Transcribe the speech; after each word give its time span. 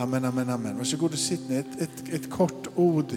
Amen, 0.00 0.24
amen, 0.24 0.50
amen. 0.50 0.78
Varsågod 0.78 1.12
och 1.12 1.18
sitt 1.18 1.48
ner. 1.48 1.58
Ett, 1.58 1.80
ett, 1.80 2.14
ett 2.14 2.30
kort 2.30 2.68
ord 2.74 3.16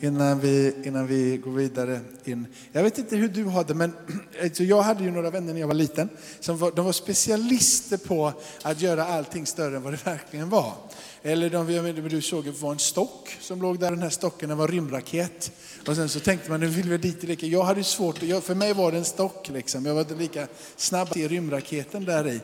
innan 0.00 0.40
vi, 0.40 0.74
innan 0.84 1.06
vi 1.06 1.36
går 1.36 1.50
vidare 1.50 2.00
in. 2.24 2.46
Jag 2.72 2.82
vet 2.82 2.98
inte 2.98 3.16
hur 3.16 3.28
du 3.28 3.44
har 3.44 3.64
det, 3.64 3.74
men 3.74 3.92
alltså 4.42 4.64
jag 4.64 4.82
hade 4.82 5.04
ju 5.04 5.10
några 5.10 5.30
vänner 5.30 5.52
när 5.52 5.60
jag 5.60 5.66
var 5.66 5.74
liten. 5.74 6.08
Som 6.40 6.58
var, 6.58 6.72
de 6.76 6.84
var 6.84 6.92
specialister 6.92 7.96
på 7.96 8.32
att 8.62 8.80
göra 8.80 9.04
allting 9.04 9.46
större 9.46 9.76
än 9.76 9.82
vad 9.82 9.92
det 9.92 10.06
verkligen 10.06 10.48
var. 10.48 10.72
Eller 11.22 11.50
de, 11.50 11.72
jag 11.72 11.82
vet, 11.82 12.10
du 12.10 12.22
såg 12.22 12.46
var 12.46 12.72
en 12.72 12.78
stock 12.78 13.36
som 13.40 13.62
låg 13.62 13.78
där, 13.78 13.90
den 13.90 14.02
här 14.02 14.10
stocken 14.10 14.48
den 14.48 14.58
var 14.58 14.68
rymdraket. 14.68 15.52
Och 15.86 15.96
sen 15.96 16.08
så 16.08 16.20
tänkte 16.20 16.50
man, 16.50 16.60
nu 16.60 16.66
vill 16.66 16.88
vi 16.88 16.98
dit 16.98 17.22
och 17.22 17.28
leka. 17.28 17.46
Jag 17.46 17.62
hade 17.62 17.84
svårt, 17.84 18.22
jag, 18.22 18.44
för 18.44 18.54
mig 18.54 18.72
var 18.72 18.92
det 18.92 18.98
en 18.98 19.04
stock 19.04 19.48
liksom. 19.48 19.86
Jag 19.86 19.94
var 19.94 20.00
inte 20.00 20.14
lika 20.14 20.46
snabb 20.76 21.08
att 21.08 21.14
se 21.14 21.28
rymdraketen 21.28 22.04
där 22.04 22.28
i. 22.28 22.40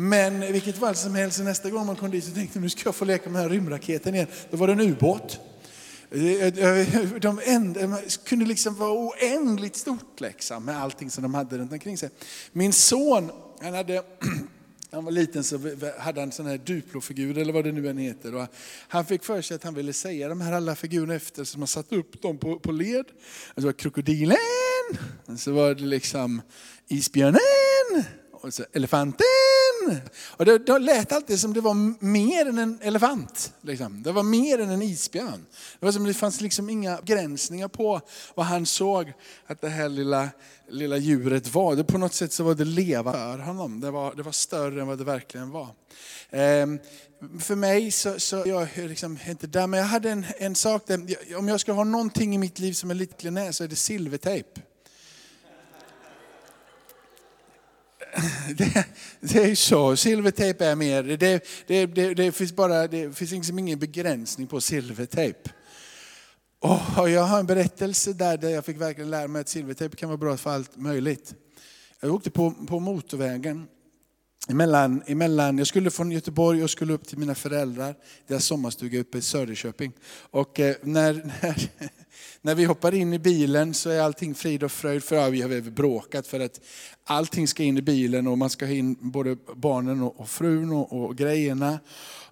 Men 0.00 0.40
vilket 0.52 0.78
fall 0.78 0.94
som 0.94 1.14
helst, 1.14 1.40
nästa 1.40 1.70
gång 1.70 1.86
man 1.86 1.96
kom 1.96 2.10
dit 2.10 2.24
så 2.24 2.30
tänkte 2.30 2.58
jag, 2.58 2.62
nu 2.62 2.68
ska 2.68 2.82
jag 2.84 2.94
få 2.94 3.04
leka 3.04 3.30
med 3.30 3.42
den 3.42 3.50
här 3.50 3.56
rymdraketen 3.56 4.14
igen. 4.14 4.26
Då 4.50 4.56
var 4.56 4.66
det 4.66 4.72
en 4.72 4.80
ubåt. 4.80 5.40
Eh, 6.10 6.52
de 7.20 7.40
enda, 7.44 7.98
kunde 8.24 8.44
liksom 8.44 8.74
vara 8.74 8.92
oändligt 8.92 9.76
stort 9.76 10.20
liksom, 10.20 10.64
med 10.64 10.82
allting 10.82 11.10
som 11.10 11.22
de 11.22 11.34
hade 11.34 11.58
runt 11.58 11.72
omkring 11.72 11.98
sig. 11.98 12.10
Min 12.52 12.72
son, 12.72 13.30
han 13.60 13.74
hade 13.74 14.02
han 14.90 15.04
var 15.04 15.12
liten 15.12 15.44
så 15.44 15.58
hade 15.98 16.20
han 16.20 16.28
en 16.28 16.32
sån 16.32 16.46
här 16.46 16.58
Duplo-figur 16.58 17.38
eller 17.38 17.52
vad 17.52 17.64
det 17.64 17.72
nu 17.72 17.88
än 17.88 17.98
heter. 17.98 18.34
Och 18.34 18.46
han 18.88 19.04
fick 19.06 19.24
för 19.24 19.42
sig 19.42 19.54
att 19.54 19.64
han 19.64 19.74
ville 19.74 19.92
säga 19.92 20.28
de 20.28 20.40
här 20.40 20.52
alla 20.52 20.76
figurerna 20.76 21.14
efter 21.14 21.44
som 21.44 21.60
man 21.60 21.68
satte 21.68 21.96
upp 21.96 22.22
dem 22.22 22.38
på, 22.38 22.58
på 22.58 22.72
led. 22.72 22.98
Alltså, 22.98 23.14
det 23.54 23.66
var 23.66 23.72
krokodilen, 23.72 24.36
och 25.26 25.40
så 25.40 25.52
var 25.52 25.74
det 25.74 25.84
liksom 25.84 26.42
isbjörnen, 26.88 27.40
och 28.32 28.54
så 28.54 28.64
elefanten. 28.72 29.26
Och 30.22 30.44
det, 30.44 30.58
det 30.58 30.78
lät 30.78 31.12
alltid 31.12 31.40
som 31.40 31.52
det 31.52 31.60
var 31.60 32.04
mer 32.04 32.46
än 32.46 32.58
en 32.58 32.78
elefant. 32.82 33.52
Liksom. 33.60 34.02
Det 34.02 34.12
var 34.12 34.22
mer 34.22 34.58
än 34.58 34.70
en 34.70 34.82
isbjörn. 34.82 35.46
Det, 35.80 35.86
var 35.86 35.92
som 35.92 36.04
det 36.04 36.14
fanns 36.14 36.40
liksom 36.40 36.70
inga 36.70 36.96
begränsningar 36.96 37.68
på 37.68 38.00
vad 38.34 38.46
han 38.46 38.66
såg 38.66 39.12
att 39.46 39.60
det 39.60 39.68
här 39.68 39.88
lilla, 39.88 40.28
lilla 40.68 40.96
djuret 40.96 41.54
var. 41.54 41.76
Det, 41.76 41.84
på 41.84 41.98
något 41.98 42.14
sätt 42.14 42.32
så 42.32 42.44
var 42.44 42.54
det 42.54 42.64
leva 42.64 43.12
för 43.12 43.38
honom. 43.38 43.80
Det 43.80 43.90
var, 43.90 44.14
det 44.14 44.22
var 44.22 44.32
större 44.32 44.80
än 44.80 44.86
vad 44.86 44.98
det 44.98 45.04
verkligen 45.04 45.50
var. 45.50 45.68
Ehm, 46.30 46.78
för 47.40 47.54
mig 47.54 47.90
så, 47.90 48.20
så 48.20 48.42
jag 48.46 48.78
är 48.78 48.88
liksom 48.88 49.18
inte 49.28 49.46
där, 49.46 49.66
men 49.66 49.80
jag 49.80 49.86
hade 49.86 50.10
en, 50.10 50.26
en 50.38 50.54
sak, 50.54 50.82
där, 50.86 51.16
om 51.36 51.48
jag 51.48 51.60
ska 51.60 51.72
ha 51.72 51.84
någonting 51.84 52.34
i 52.34 52.38
mitt 52.38 52.58
liv 52.58 52.72
som 52.72 52.90
är 52.90 52.94
lite 52.94 53.14
klenä 53.14 53.52
så 53.52 53.64
är 53.64 53.68
det 53.68 53.76
silvertejp. 53.76 54.60
det, 58.56 58.84
det 59.20 59.50
är 59.50 59.54
så, 59.54 59.96
silvertejp 59.96 60.64
är 60.64 60.74
mer, 60.74 61.02
det, 61.02 61.16
det, 61.66 61.86
det, 61.86 62.14
det 62.14 62.32
finns 62.32 62.52
bara, 62.52 62.86
det 62.86 63.16
finns 63.16 63.30
liksom 63.30 63.58
ingen 63.58 63.78
begränsning 63.78 64.46
på 64.46 64.60
silvertejp. 64.60 65.50
Och 66.62 67.10
jag 67.10 67.22
har 67.22 67.40
en 67.40 67.46
berättelse 67.46 68.12
där, 68.12 68.36
där 68.36 68.48
jag 68.48 68.64
fick 68.64 68.80
verkligen 68.80 69.10
lära 69.10 69.28
mig 69.28 69.40
att 69.40 69.48
silvertejp 69.48 69.96
kan 69.96 70.08
vara 70.08 70.18
bra 70.18 70.36
för 70.36 70.50
allt 70.50 70.76
möjligt. 70.76 71.34
Jag 72.00 72.14
åkte 72.14 72.30
på, 72.30 72.50
på 72.50 72.80
motorvägen 72.80 73.66
Emellan, 74.48 75.02
emellan, 75.06 75.58
jag 75.58 75.66
skulle 75.66 75.90
från 75.90 76.12
Göteborg 76.12 76.64
och 76.64 76.70
skulle 76.70 76.92
upp 76.92 77.06
till 77.06 77.18
mina 77.18 77.34
föräldrar, 77.34 77.94
deras 78.26 78.44
sommarstuga 78.44 79.00
uppe 79.00 79.18
i 79.18 79.22
Söderköping. 79.22 79.92
Och 80.30 80.60
eh, 80.60 80.76
när, 80.82 81.14
när, 81.14 81.68
när 82.42 82.54
vi 82.54 82.64
hoppar 82.64 82.94
in 82.94 83.12
i 83.12 83.18
bilen 83.18 83.74
så 83.74 83.90
är 83.90 84.00
allting 84.00 84.34
frid 84.34 84.62
och 84.62 84.72
fröjd, 84.72 85.04
för 85.04 85.30
vi 85.30 85.42
har 85.42 85.70
bråkat 85.70 86.26
för 86.26 86.40
att 86.40 86.60
allting 87.04 87.48
ska 87.48 87.62
in 87.62 87.78
i 87.78 87.82
bilen 87.82 88.26
och 88.26 88.38
man 88.38 88.50
ska 88.50 88.66
ha 88.66 88.72
in 88.72 88.96
både 89.00 89.36
barnen 89.54 90.02
och, 90.02 90.28
frun 90.28 90.72
och, 90.72 90.92
och 90.92 91.16
grejerna. 91.16 91.80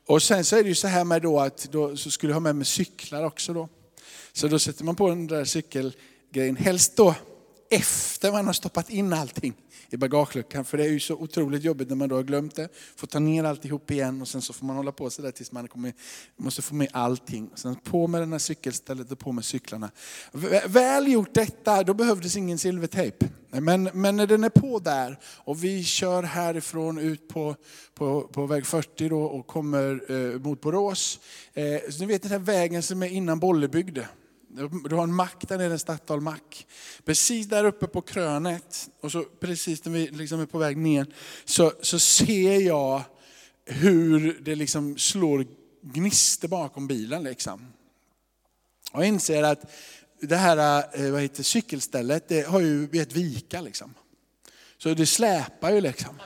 Och 0.06 0.23
sen 0.23 0.45
så 0.45 0.56
är 0.56 0.62
det 0.62 0.69
ju 0.69 0.75
så 0.75 0.89
här 0.89 1.05
med 1.05 1.23
då 1.23 1.41
att 1.41 1.69
då 1.73 1.97
så 1.97 2.11
skulle 2.11 2.31
jag 2.31 2.34
ha 2.34 2.41
med 2.41 2.56
mig 2.56 2.64
cyklar 2.64 3.25
också 3.25 3.53
då. 3.53 3.69
Så 4.33 4.48
då 4.48 4.59
sätter 4.59 4.84
man 4.84 4.97
på 4.97 5.09
den 5.09 5.27
där 5.27 5.45
cykelgrejen, 5.45 6.56
helst 6.56 6.97
då 6.97 7.14
efter 7.70 8.33
man 8.33 8.47
har 8.47 8.52
stoppat 8.52 8.91
in 8.91 9.13
allting 9.13 9.55
i 9.90 9.96
bagageluckan. 9.96 10.64
För 10.64 10.78
det 10.78 10.84
är 10.84 10.90
ju 10.90 11.00
så 11.00 11.14
otroligt 11.14 11.64
jobbigt 11.64 11.88
när 11.88 11.96
man 11.96 12.08
då 12.08 12.14
har 12.14 12.22
glömt 12.22 12.56
det. 12.56 12.68
Får 12.96 13.06
ta 13.06 13.18
ner 13.18 13.44
alltihop 13.44 13.90
igen 13.90 14.20
och 14.20 14.28
sen 14.28 14.42
så 14.42 14.52
får 14.52 14.66
man 14.66 14.76
hålla 14.76 14.92
på 14.92 15.10
sådär 15.10 15.30
tills 15.30 15.52
man 15.52 15.68
kommer, 15.68 15.92
måste 16.36 16.62
få 16.62 16.74
med 16.74 16.88
allting. 16.92 17.50
Sen 17.54 17.76
på 17.76 18.06
med 18.06 18.22
den 18.22 18.32
här 18.32 18.38
cykelstället 18.38 19.12
och 19.12 19.18
på 19.18 19.32
med 19.32 19.44
cyklarna. 19.44 19.90
Väl 20.66 21.12
gjort 21.12 21.34
detta, 21.34 21.82
då 21.82 21.94
behövdes 21.94 22.36
ingen 22.36 22.58
silvertejp. 22.58 23.26
Men, 23.50 23.90
men 23.92 24.16
när 24.16 24.26
den 24.26 24.44
är 24.44 24.48
på 24.48 24.78
där 24.78 25.18
och 25.24 25.64
vi 25.64 25.84
kör 25.84 26.22
härifrån 26.22 26.98
ut 26.98 27.28
på, 27.28 27.56
på, 27.94 28.22
på 28.22 28.46
väg 28.46 28.66
40 28.66 29.08
då 29.08 29.22
och 29.22 29.46
kommer 29.46 30.12
eh, 30.12 30.40
mot 30.40 30.60
Borås. 30.60 31.20
Eh, 31.55 31.90
så 31.90 32.00
ni 32.00 32.06
vet 32.06 32.22
den 32.22 32.30
här 32.30 32.38
vägen 32.38 32.82
som 32.82 33.02
är 33.02 33.08
innan 33.08 33.38
Bollebygd. 33.38 33.98
Du 34.89 34.95
har 34.95 35.03
en 35.03 35.14
mack 35.14 35.48
där 35.48 35.59
nere, 35.59 35.73
en 35.73 35.79
Statoil 35.79 36.20
mack. 36.20 36.67
Precis 37.05 37.47
där 37.47 37.64
uppe 37.64 37.86
på 37.86 38.01
krönet, 38.01 38.91
och 39.01 39.13
så 39.13 39.25
precis 39.25 39.85
när 39.85 39.92
vi 39.92 40.07
liksom 40.07 40.41
är 40.41 40.47
på 40.47 40.59
väg 40.59 40.77
ner, 40.77 41.07
så, 41.45 41.73
så 41.83 41.98
ser 41.98 42.61
jag 42.61 43.03
hur 43.64 44.39
det 44.41 44.55
liksom 44.55 44.98
slår 44.98 45.47
gnister 45.83 46.48
bakom 46.48 46.86
bilen. 46.86 47.23
Liksom. 47.23 47.67
Och 48.92 49.01
jag 49.01 49.09
inser 49.09 49.42
att 49.42 49.70
det 50.20 50.36
här 50.36 50.85
eh, 50.92 51.11
vad 51.13 51.23
heter, 51.23 51.42
cykelstället 51.42 52.29
det 52.29 52.47
har 52.47 52.61
ju 52.61 52.85
ett 52.92 53.13
vika. 53.13 53.61
Liksom. 53.61 53.95
Så 54.79 54.95
det 54.95 55.07
släpar 55.07 55.70
ju 55.70 55.80
liksom. 55.80 56.20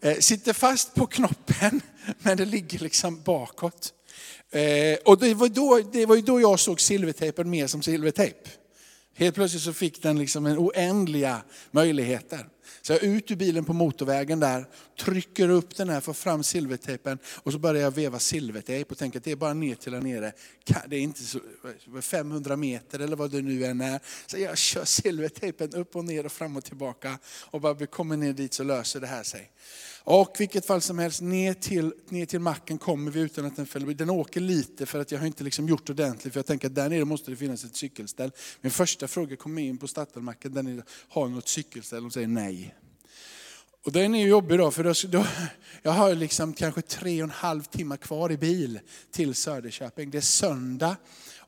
Eh, 0.00 0.18
sitter 0.18 0.52
fast 0.52 0.94
på 0.94 1.06
knoppen, 1.06 1.80
men 2.18 2.36
det 2.36 2.44
ligger 2.44 2.78
liksom 2.78 3.22
bakåt. 3.22 3.94
Eh, 4.50 4.98
och 5.04 5.18
det 5.18 5.34
var, 5.34 5.48
då, 5.48 5.80
det 5.92 6.06
var 6.06 6.16
ju 6.16 6.22
då 6.22 6.40
jag 6.40 6.60
såg 6.60 6.80
silvertejpen 6.80 7.50
mer 7.50 7.66
som 7.66 7.82
silvertejp. 7.82 8.48
Helt 9.14 9.34
plötsligt 9.34 9.62
så 9.62 9.72
fick 9.72 10.02
den 10.02 10.18
liksom 10.18 10.46
en 10.46 10.58
oändliga 10.58 11.42
möjligheter. 11.70 12.46
Så 12.82 12.92
jag 12.92 13.02
ut 13.02 13.30
ur 13.30 13.36
bilen 13.36 13.64
på 13.64 13.72
motorvägen 13.72 14.40
där, 14.40 14.66
trycker 15.00 15.48
upp 15.48 15.76
den 15.76 15.88
här, 15.88 16.00
får 16.00 16.12
fram 16.12 16.42
silvertejpen 16.42 17.18
och 17.26 17.52
så 17.52 17.58
börjar 17.58 17.82
jag 17.82 17.90
veva 17.90 18.18
silvertejp 18.18 18.90
och 18.90 18.98
tänker 18.98 19.18
att 19.18 19.24
det 19.24 19.32
är 19.32 19.36
bara 19.36 19.54
ner 19.54 19.74
till 19.74 19.92
där 19.92 20.00
nere. 20.00 20.32
Det 20.86 20.96
är 20.96 21.00
inte 21.00 21.22
så, 21.22 21.40
500 22.02 22.56
meter 22.56 22.98
eller 22.98 23.16
vad 23.16 23.30
det 23.30 23.42
nu 23.42 23.64
än 23.64 23.80
är. 23.80 24.00
Så 24.26 24.38
jag 24.38 24.58
kör 24.58 24.84
silvertejpen 24.84 25.74
upp 25.74 25.96
och 25.96 26.04
ner 26.04 26.26
och 26.26 26.32
fram 26.32 26.56
och 26.56 26.64
tillbaka 26.64 27.18
och 27.50 27.60
bara 27.60 27.74
vi 27.74 27.86
kommer 27.86 28.16
ner 28.16 28.32
dit 28.32 28.54
så 28.54 28.62
löser 28.62 29.00
det 29.00 29.06
här 29.06 29.22
sig. 29.22 29.50
Och 30.10 30.36
vilket 30.38 30.66
fall 30.66 30.80
som 30.80 30.98
helst, 30.98 31.20
ner 31.20 31.54
till, 31.54 31.92
ner 32.08 32.26
till 32.26 32.40
macken 32.40 32.78
kommer 32.78 33.10
vi 33.10 33.20
utan 33.20 33.44
att 33.44 33.56
den 33.56 33.66
fäller. 33.66 33.94
Den 33.94 34.10
åker 34.10 34.40
lite 34.40 34.86
för 34.86 35.00
att 35.00 35.12
jag 35.12 35.18
har 35.18 35.26
inte 35.26 35.44
liksom 35.44 35.68
gjort 35.68 35.90
ordentligt, 35.90 36.32
för 36.32 36.38
jag 36.38 36.46
tänker 36.46 36.68
att 36.68 36.74
där 36.74 36.88
nere 36.88 37.04
måste 37.04 37.30
det 37.30 37.36
finnas 37.36 37.64
ett 37.64 37.76
cykelställ. 37.76 38.32
Min 38.60 38.70
första 38.70 39.08
fråga 39.08 39.36
kommer 39.36 39.62
in 39.62 39.78
på 39.78 39.88
Statoilmacken, 39.88 40.54
där 40.54 40.62
nere, 40.62 40.82
har 41.08 41.28
något 41.28 41.48
cykelställ? 41.48 42.02
De 42.02 42.10
säger 42.10 42.28
nej. 42.28 42.74
Och 43.84 43.92
den 43.92 44.14
är 44.14 44.22
ju 44.22 44.28
jobbig 44.28 44.58
då, 44.58 44.70
för 44.70 44.84
då, 44.84 44.92
då, 45.08 45.26
jag 45.82 45.90
har 45.90 46.14
liksom 46.14 46.52
kanske 46.52 46.82
tre 46.82 47.22
och 47.22 47.28
en 47.28 47.30
halv 47.30 47.62
timme 47.62 47.96
kvar 47.96 48.32
i 48.32 48.36
bil 48.36 48.80
till 49.10 49.34
Söderköping. 49.34 50.10
Det 50.10 50.18
är 50.18 50.22
söndag 50.22 50.96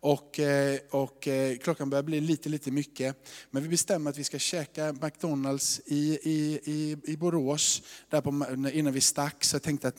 och, 0.00 0.38
eh, 0.38 0.78
och 0.90 1.28
eh, 1.28 1.56
klockan 1.56 1.90
börjar 1.90 2.02
bli 2.02 2.20
lite, 2.20 2.48
lite 2.48 2.70
mycket. 2.70 3.16
Men 3.50 3.62
vi 3.62 3.68
bestämmer 3.68 4.10
att 4.10 4.18
vi 4.18 4.24
ska 4.24 4.38
käka 4.38 4.92
McDonalds 4.92 5.80
i, 5.86 6.18
i, 6.22 6.60
i, 6.64 6.96
i 7.04 7.16
Borås 7.16 7.82
där 8.08 8.20
på, 8.20 8.28
innan 8.72 8.92
vi 8.92 9.00
stack. 9.00 9.44
Så 9.44 9.54
jag 9.54 9.62
tänkte 9.62 9.88
att 9.88 9.96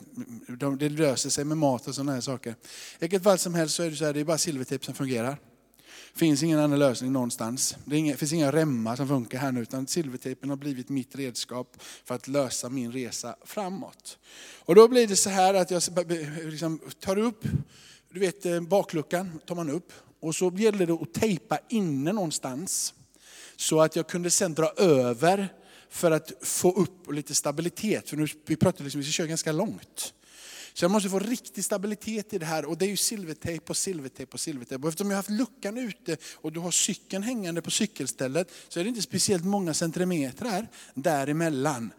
det 0.78 0.88
löser 0.88 1.30
sig 1.30 1.44
med 1.44 1.58
mat 1.58 1.88
och 1.88 1.94
sådana 1.94 2.12
här 2.12 2.20
saker. 2.20 2.50
I 2.50 2.54
vilket 3.00 3.22
fall 3.22 3.38
som 3.38 3.54
helst 3.54 3.74
så 3.74 3.82
är 3.82 3.90
det 3.90 3.96
så 3.96 4.04
här, 4.04 4.12
det 4.12 4.20
är 4.20 4.24
bara 4.24 4.38
silvertejp 4.38 4.84
som 4.84 4.94
fungerar. 4.94 5.38
Det 6.12 6.18
finns 6.18 6.42
ingen 6.42 6.58
annan 6.58 6.78
lösning 6.78 7.12
någonstans. 7.12 7.76
Det 7.84 7.96
inga, 7.96 8.16
finns 8.16 8.32
inga 8.32 8.52
remmar 8.52 8.96
som 8.96 9.08
funkar 9.08 9.38
här 9.38 9.52
nu, 9.52 9.62
utan 9.62 9.86
silvertejpen 9.86 10.50
har 10.50 10.56
blivit 10.56 10.88
mitt 10.88 11.16
redskap 11.16 11.76
för 12.04 12.14
att 12.14 12.28
lösa 12.28 12.68
min 12.68 12.92
resa 12.92 13.36
framåt. 13.44 14.18
Och 14.58 14.74
då 14.74 14.88
blir 14.88 15.06
det 15.06 15.16
så 15.16 15.30
här 15.30 15.54
att 15.54 15.70
jag 15.70 15.82
liksom 16.44 16.80
tar 17.00 17.18
upp 17.18 17.44
du 18.12 18.20
vet 18.20 18.46
eh, 18.46 18.60
bakluckan 18.60 19.40
tar 19.46 19.54
man 19.54 19.70
upp 19.70 19.92
och 20.20 20.34
så 20.34 20.52
gällde 20.56 20.86
det 20.86 20.92
att 20.92 21.14
tejpa 21.14 21.58
inne 21.68 22.12
någonstans. 22.12 22.94
Så 23.56 23.80
att 23.80 23.96
jag 23.96 24.08
kunde 24.08 24.30
sen 24.30 24.54
dra 24.54 24.72
över 24.76 25.48
för 25.88 26.10
att 26.10 26.32
få 26.40 26.72
upp 26.72 27.12
lite 27.12 27.34
stabilitet. 27.34 28.08
För 28.08 28.16
nu, 28.16 28.26
vi 28.46 28.56
pratade 28.56 28.84
liksom, 28.84 29.00
vi 29.00 29.04
ska 29.04 29.12
köra 29.12 29.26
ganska 29.26 29.52
långt. 29.52 30.14
Så 30.74 30.84
jag 30.84 30.90
måste 30.90 31.08
få 31.08 31.18
riktig 31.18 31.64
stabilitet 31.64 32.34
i 32.34 32.38
det 32.38 32.46
här 32.46 32.64
och 32.64 32.78
det 32.78 32.84
är 32.84 32.88
ju 32.88 32.96
silvertejp 32.96 33.64
på 33.64 33.74
silvertejp 33.74 34.30
på 34.30 34.38
silvertejp. 34.38 34.82
Och 34.82 34.88
eftersom 34.88 35.10
jag 35.10 35.16
har 35.16 35.18
haft 35.18 35.30
luckan 35.30 35.78
ute 35.78 36.16
och 36.34 36.52
du 36.52 36.60
har 36.60 36.70
cykeln 36.70 37.22
hängande 37.22 37.62
på 37.62 37.70
cykelstället 37.70 38.52
så 38.68 38.80
är 38.80 38.84
det 38.84 38.88
inte 38.88 39.02
speciellt 39.02 39.44
många 39.44 39.74
centimeter 39.74 40.68
däremellan. 40.94 41.92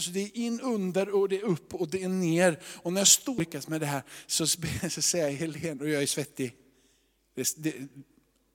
Så 0.00 0.10
det 0.10 0.20
är 0.20 0.36
in 0.36 0.60
under 0.60 1.08
och 1.14 1.28
det 1.28 1.40
är 1.40 1.44
upp 1.44 1.74
och 1.74 1.88
det 1.88 2.02
är 2.02 2.08
ner. 2.08 2.60
Och 2.64 2.92
när 2.92 3.00
jag 3.00 3.08
står 3.08 3.32
och 3.32 3.38
lyckas 3.38 3.68
med 3.68 3.80
det 3.80 3.86
här 3.86 4.02
så, 4.26 4.46
så 4.90 5.02
säger 5.02 5.36
Helene, 5.36 5.84
och 5.84 5.88
jag 5.88 6.02
är 6.02 6.06
svettig. 6.06 6.54
Det, 7.34 7.54
det, 7.56 7.74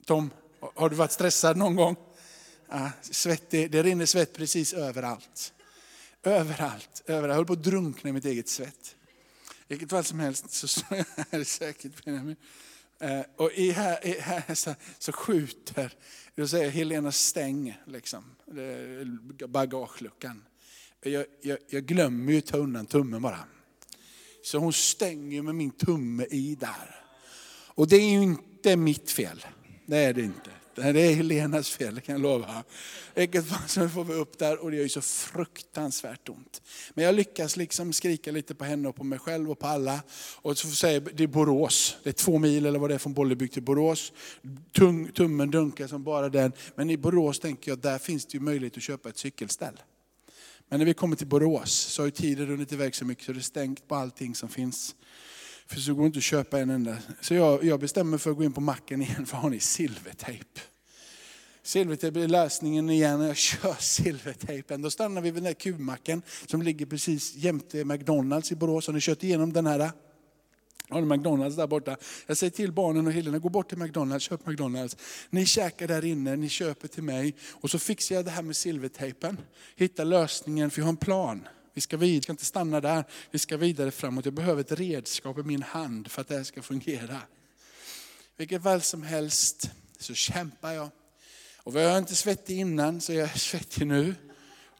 Tom, 0.06 0.30
har 0.74 0.90
du 0.90 0.96
varit 0.96 1.12
stressad 1.12 1.56
någon 1.56 1.76
gång? 1.76 1.96
Ja, 2.68 2.90
svettig, 3.02 3.70
det 3.70 3.82
rinner 3.82 4.06
svett 4.06 4.32
precis 4.32 4.72
överallt. 4.72 5.52
Överallt, 6.22 7.02
överallt. 7.06 7.28
Jag 7.28 7.34
höll 7.34 7.46
på 7.46 7.52
att 7.52 7.62
drunkna 7.62 8.10
i 8.10 8.12
mitt 8.12 8.24
eget 8.24 8.48
svett. 8.48 8.96
Vilket 9.68 9.90
fall 9.90 10.04
som 10.04 10.20
helst 10.20 10.50
så 10.50 10.68
står 10.68 10.96
jag 10.98 11.06
här 11.30 11.44
säkert 11.44 12.04
Benjamin. 12.04 12.36
Eh, 13.00 13.20
och 13.36 13.52
i 13.52 13.70
här, 13.70 14.06
i 14.06 14.20
här 14.20 14.54
så, 14.54 14.74
så 14.98 15.12
skjuter, 15.12 15.92
då 16.34 16.48
säger 16.48 16.70
Helena 16.70 17.12
stäng 17.12 17.78
liksom, 17.86 18.24
bagageluckan. 19.48 20.44
Jag, 21.00 21.26
jag, 21.40 21.58
jag 21.68 21.84
glömmer 21.86 22.32
ju 22.32 22.40
ta 22.40 22.56
undan 22.56 22.86
tummen 22.86 23.22
bara. 23.22 23.44
Så 24.42 24.58
hon 24.58 24.72
stänger 24.72 25.42
med 25.42 25.54
min 25.54 25.70
tumme 25.70 26.24
i 26.24 26.54
där. 26.54 27.00
Och 27.76 27.88
det 27.88 27.96
är 27.96 28.10
ju 28.10 28.22
inte 28.22 28.76
mitt 28.76 29.10
fel. 29.10 29.46
Det 29.86 29.96
är 29.96 30.14
det 30.14 30.22
inte. 30.22 30.50
Det 30.74 30.82
är 30.82 31.14
Helenas 31.14 31.70
fel, 31.70 31.94
det 31.94 32.00
kan 32.00 32.12
jag 32.12 32.22
lova. 32.22 32.64
Vilket 33.14 33.46
fall 33.46 33.88
får 33.88 34.04
vi 34.04 34.14
upp 34.14 34.38
där 34.38 34.62
och 34.62 34.70
det 34.70 34.76
gör 34.76 34.82
ju 34.82 34.88
så 34.88 35.00
fruktansvärt 35.00 36.28
ont. 36.28 36.62
Men 36.94 37.04
jag 37.04 37.14
lyckas 37.14 37.56
liksom 37.56 37.92
skrika 37.92 38.32
lite 38.32 38.54
på 38.54 38.64
henne 38.64 38.88
och 38.88 38.96
på 38.96 39.04
mig 39.04 39.18
själv 39.18 39.50
och 39.50 39.58
på 39.58 39.66
alla. 39.66 40.02
Och 40.36 40.58
så 40.58 40.68
säger 40.68 41.00
det 41.00 41.22
är 41.22 41.28
Borås, 41.28 41.96
det 42.02 42.10
är 42.10 42.12
två 42.12 42.38
mil 42.38 42.66
eller 42.66 42.78
vad 42.78 42.90
det 42.90 42.94
är 42.94 42.98
från 42.98 43.14
Bollebygd 43.14 43.52
till 43.52 43.62
Borås. 43.62 44.12
Tung, 44.72 45.12
tummen 45.12 45.50
dunkar 45.50 45.86
som 45.86 46.04
bara 46.04 46.28
den. 46.28 46.52
Men 46.74 46.90
i 46.90 46.96
Borås 46.96 47.38
tänker 47.38 47.70
jag, 47.70 47.78
där 47.78 47.98
finns 47.98 48.26
det 48.26 48.34
ju 48.34 48.40
möjlighet 48.40 48.76
att 48.76 48.82
köpa 48.82 49.08
ett 49.08 49.18
cykelställ. 49.18 49.80
Men 50.68 50.78
när 50.78 50.86
vi 50.86 50.94
kommer 50.94 51.16
till 51.16 51.26
Borås 51.26 51.72
så 51.72 52.02
har 52.02 52.06
ju 52.06 52.10
tiden 52.10 52.46
runnit 52.46 52.72
iväg 52.72 52.94
så 52.94 53.04
mycket 53.04 53.24
så 53.24 53.32
det 53.32 53.38
är 53.38 53.42
stängt 53.42 53.88
på 53.88 53.94
allting 53.94 54.34
som 54.34 54.48
finns. 54.48 54.94
För 55.66 55.80
så 55.80 55.94
går 55.94 56.02
det 56.02 56.06
inte 56.06 56.18
att 56.18 56.22
köpa 56.22 56.60
en 56.60 56.70
enda. 56.70 56.96
Så 57.20 57.34
jag, 57.34 57.64
jag 57.64 57.80
bestämmer 57.80 58.18
för 58.18 58.30
att 58.30 58.36
gå 58.36 58.44
in 58.44 58.52
på 58.52 58.60
macken 58.60 59.02
igen, 59.02 59.26
för 59.26 59.36
har 59.36 59.50
ni 59.50 59.60
silvertejp? 59.60 60.60
Silvertejp 61.62 62.20
är 62.20 62.28
lösningen 62.28 62.90
igen 62.90 63.20
jag 63.20 63.36
kör 63.36 63.76
silvertejpen. 63.78 64.82
Då 64.82 64.90
stannar 64.90 65.20
vi 65.20 65.30
vid 65.30 65.42
den 65.42 65.44
där 65.44 65.60
kubmacken 65.60 66.22
som 66.46 66.62
ligger 66.62 66.86
precis 66.86 67.34
jämte 67.34 67.84
McDonalds 67.84 68.52
i 68.52 68.56
Borås. 68.56 68.86
Har 68.86 68.94
ni 68.94 69.00
kört 69.00 69.22
igenom 69.22 69.52
den 69.52 69.66
här? 69.66 69.92
har 70.88 71.00
ni 71.00 71.06
McDonalds 71.06 71.56
där 71.56 71.66
borta. 71.66 71.96
Jag 72.26 72.36
säger 72.36 72.50
till 72.50 72.72
barnen 72.72 73.06
och 73.06 73.12
Helena, 73.12 73.38
gå 73.38 73.48
bort 73.48 73.68
till 73.68 73.78
McDonalds, 73.78 74.24
köp 74.24 74.46
McDonalds. 74.46 74.96
Ni 75.30 75.46
käkar 75.46 75.88
där 75.88 76.04
inne, 76.04 76.36
ni 76.36 76.48
köper 76.48 76.88
till 76.88 77.02
mig. 77.02 77.34
Och 77.50 77.70
så 77.70 77.78
fixar 77.78 78.14
jag 78.14 78.24
det 78.24 78.30
här 78.30 78.42
med 78.42 78.56
silvertejpen. 78.56 79.38
Hittar 79.76 80.04
lösningen, 80.04 80.70
för 80.70 80.80
jag 80.80 80.84
har 80.84 80.92
en 80.92 80.96
plan. 80.96 81.48
Vi 81.74 81.80
ska 81.80 81.96
vidare, 81.96 82.22
ska 82.22 82.32
inte 82.32 82.44
stanna 82.44 82.80
där, 82.80 83.04
vi 83.30 83.38
ska 83.38 83.56
vidare 83.56 83.90
framåt. 83.90 84.24
Jag 84.24 84.34
behöver 84.34 84.60
ett 84.60 84.72
redskap 84.72 85.38
i 85.38 85.42
min 85.42 85.62
hand 85.62 86.10
för 86.10 86.20
att 86.20 86.28
det 86.28 86.36
här 86.36 86.44
ska 86.44 86.62
fungera. 86.62 87.20
Vilket 88.36 88.62
fall 88.62 88.82
som 88.82 89.02
helst 89.02 89.70
så 89.98 90.14
kämpar 90.14 90.72
jag. 90.72 90.90
Och 91.56 91.72
var 91.72 91.80
jag 91.80 91.98
inte 91.98 92.14
svettig 92.14 92.58
innan 92.58 93.00
så 93.00 93.12
är 93.12 93.16
jag 93.16 93.30
svettig 93.38 93.86
nu. 93.86 94.14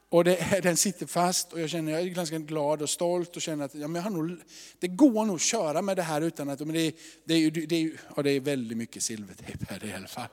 Och 0.09 0.23
det, 0.23 0.59
den 0.63 0.77
sitter 0.77 1.05
fast 1.05 1.53
och 1.53 1.61
jag 1.61 1.69
känner 1.69 1.91
jag 1.91 2.01
är 2.01 2.05
ganska 2.05 2.37
glad 2.37 2.81
och 2.81 2.89
stolt 2.89 3.35
och 3.35 3.41
känner 3.41 3.65
att 3.65 3.75
ja, 3.75 3.87
men 3.87 3.95
jag 3.95 4.03
har 4.03 4.17
nog, 4.17 4.37
det 4.79 4.87
går 4.87 5.25
nog 5.25 5.35
att 5.35 5.41
köra 5.41 5.81
med 5.81 5.97
det 5.97 6.03
här 6.03 6.21
utan 6.21 6.49
att, 6.49 6.59
men 6.59 6.73
det, 6.73 6.95
det, 7.25 7.49
det, 7.49 7.65
det, 7.65 7.91
ja, 8.15 8.23
det 8.23 8.31
är 8.31 8.39
väldigt 8.39 8.77
mycket 8.77 9.03
silvertejp 9.03 9.65
här 9.69 9.85
i 9.85 9.93
alla 9.93 10.07
fall. 10.07 10.29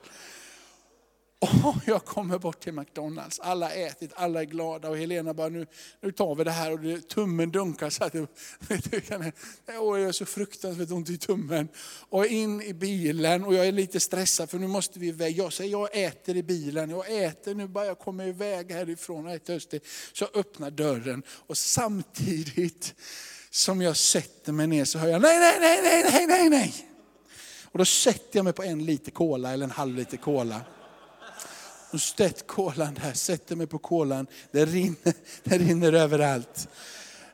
Och 1.43 1.75
jag 1.85 2.05
kommer 2.05 2.37
bort 2.37 2.59
till 2.59 2.73
McDonalds, 2.73 3.39
alla 3.39 3.65
har 3.65 3.75
ätit, 3.75 4.11
alla 4.15 4.41
är 4.41 4.45
glada 4.45 4.89
och 4.89 4.97
Helena 4.97 5.33
bara, 5.33 5.49
nu, 5.49 5.67
nu 6.01 6.11
tar 6.11 6.35
vi 6.35 6.43
det 6.43 6.51
här 6.51 6.71
och 6.71 6.79
det, 6.79 7.09
tummen 7.09 7.51
dunkar 7.51 7.89
så 7.89 8.03
att 8.03 8.13
jag 9.65 10.01
är 10.01 10.11
så 10.11 10.25
fruktansvärt 10.25 10.91
ont 10.91 11.09
i 11.09 11.17
tummen. 11.17 11.67
Och 12.09 12.25
in 12.25 12.61
i 12.61 12.73
bilen 12.73 13.43
och 13.43 13.53
jag 13.53 13.67
är 13.67 13.71
lite 13.71 13.99
stressad 13.99 14.49
för 14.49 14.59
nu 14.59 14.67
måste 14.67 14.99
vi 14.99 15.07
iväg. 15.07 15.37
Jag 15.37 15.53
säger, 15.53 15.71
jag 15.71 15.89
äter 15.93 16.37
i 16.37 16.43
bilen, 16.43 16.89
jag 16.89 17.23
äter 17.23 17.55
nu 17.55 17.67
bara 17.67 17.85
jag 17.85 17.99
kommer 17.99 18.27
iväg 18.27 18.71
härifrån 18.71 19.25
och 19.25 19.31
är 19.31 19.39
törstig. 19.39 19.81
Så 20.13 20.23
jag 20.23 20.39
öppnar 20.39 20.71
dörren 20.71 21.23
och 21.27 21.57
samtidigt 21.57 22.95
som 23.49 23.81
jag 23.81 23.97
sätter 23.97 24.51
mig 24.51 24.67
ner 24.67 24.85
så 24.85 24.97
hör 24.97 25.07
jag, 25.07 25.21
nej, 25.21 25.39
nej, 25.39 25.57
nej, 25.59 25.81
nej, 25.83 26.03
nej, 26.11 26.27
nej, 26.27 26.49
nej. 26.49 26.89
Och 27.63 27.79
då 27.79 27.85
sätter 27.85 28.39
jag 28.39 28.43
mig 28.43 28.53
på 28.53 28.63
en 28.63 28.85
liter 28.85 29.11
cola 29.11 29.53
eller 29.53 29.63
en 29.63 29.71
halv 29.71 29.95
liter 29.95 30.17
cola 30.17 30.61
och 31.93 32.01
stött 32.01 32.47
kolan 32.47 32.93
där, 33.01 33.13
sätter 33.13 33.55
mig 33.55 33.67
på 33.67 33.79
kolan, 33.79 34.27
det 34.51 34.65
rinner, 34.65 35.13
det 35.43 35.57
rinner 35.57 35.93
överallt. 35.93 36.67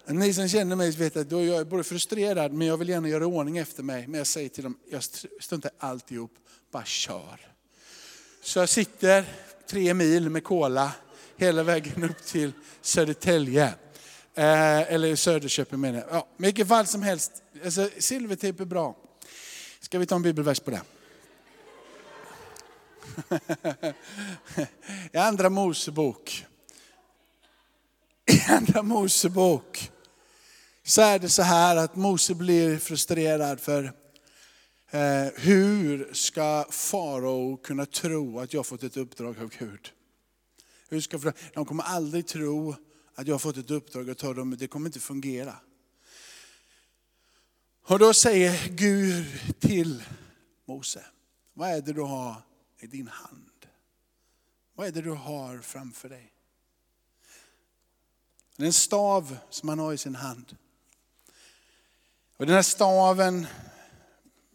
Ni 0.05 0.33
som 0.33 0.49
känner 0.49 0.75
mig 0.75 0.91
vet 0.91 1.17
att 1.17 1.29
då 1.29 1.37
är 1.39 1.43
jag 1.43 1.67
både 1.67 1.83
frustrerad 1.83 2.53
men 2.53 2.67
jag 2.67 2.77
vill 2.77 2.89
gärna 2.89 3.09
göra 3.09 3.27
ordning 3.27 3.57
efter 3.57 3.83
mig. 3.83 4.07
Men 4.07 4.17
jag 4.17 4.27
säger 4.27 4.49
till 4.49 4.63
dem, 4.63 4.77
jag 4.91 5.03
struntar 5.39 5.71
alltihop, 5.77 6.31
bara 6.71 6.85
kör. 6.85 7.39
Så 8.41 8.59
jag 8.59 8.69
sitter 8.69 9.25
tre 9.69 9.93
mil 9.93 10.29
med 10.29 10.43
kola 10.43 10.91
hela 11.37 11.63
vägen 11.63 12.03
upp 12.03 12.25
till 12.25 12.51
Södertälje. 12.81 13.73
Eh, 14.35 14.93
eller 14.93 15.15
Söderköping 15.15 15.79
menar 15.79 15.99
jag. 15.99 16.07
Ja, 16.11 16.27
vilket 16.37 16.67
fall 16.67 16.87
som 16.87 17.01
helst, 17.01 17.31
alltså, 17.65 17.89
silvertejp 17.97 18.63
är 18.63 18.65
bra. 18.65 18.97
Ska 19.79 19.99
vi 19.99 20.05
ta 20.05 20.15
en 20.15 20.21
bibelvers 20.21 20.59
på 20.59 20.71
det? 20.71 20.81
I 25.11 25.17
andra 25.17 25.49
Mosebok, 25.49 26.45
i 28.25 28.51
andra 28.51 28.83
Mosebok 28.83 29.91
så 30.83 31.01
är 31.01 31.19
det 31.19 31.29
så 31.29 31.41
här 31.41 31.75
att 31.75 31.95
Mose 31.95 32.35
blir 32.35 32.77
frustrerad 32.77 33.59
för 33.59 33.83
eh, 34.91 35.27
hur 35.35 36.13
ska 36.13 36.65
farao 36.69 37.57
kunna 37.57 37.85
tro 37.85 38.39
att 38.39 38.53
jag 38.53 38.65
fått 38.65 38.83
ett 38.83 38.97
uppdrag 38.97 39.39
av 39.39 39.49
Gud? 39.59 39.89
Hur 40.89 41.01
ska, 41.01 41.19
de 41.53 41.65
kommer 41.65 41.83
aldrig 41.83 42.27
tro 42.27 42.75
att 43.15 43.27
jag 43.27 43.33
har 43.33 43.39
fått 43.39 43.57
ett 43.57 43.71
uppdrag 43.71 44.09
att 44.09 44.17
ta 44.17 44.33
dem, 44.33 44.57
det 44.59 44.67
kommer 44.67 44.85
inte 44.85 44.99
fungera. 44.99 45.55
Och 47.85 47.99
då 47.99 48.13
säger 48.13 48.67
Gud 48.69 49.25
till 49.59 50.03
Mose, 50.65 51.05
vad 51.53 51.69
är 51.69 51.81
det 51.81 51.93
du 51.93 52.01
har 52.01 52.35
i 52.79 52.87
din 52.87 53.07
hand? 53.07 53.67
Vad 54.75 54.87
är 54.87 54.91
det 54.91 55.01
du 55.01 55.11
har 55.11 55.59
framför 55.59 56.09
dig? 56.09 56.33
Det 58.55 58.63
är 58.63 58.67
en 58.67 58.73
stav 58.73 59.37
som 59.49 59.69
han 59.69 59.79
har 59.79 59.93
i 59.93 59.97
sin 59.97 60.15
hand. 60.15 60.57
Och 62.37 62.45
den 62.45 62.55
här 62.55 62.61
staven 62.61 63.47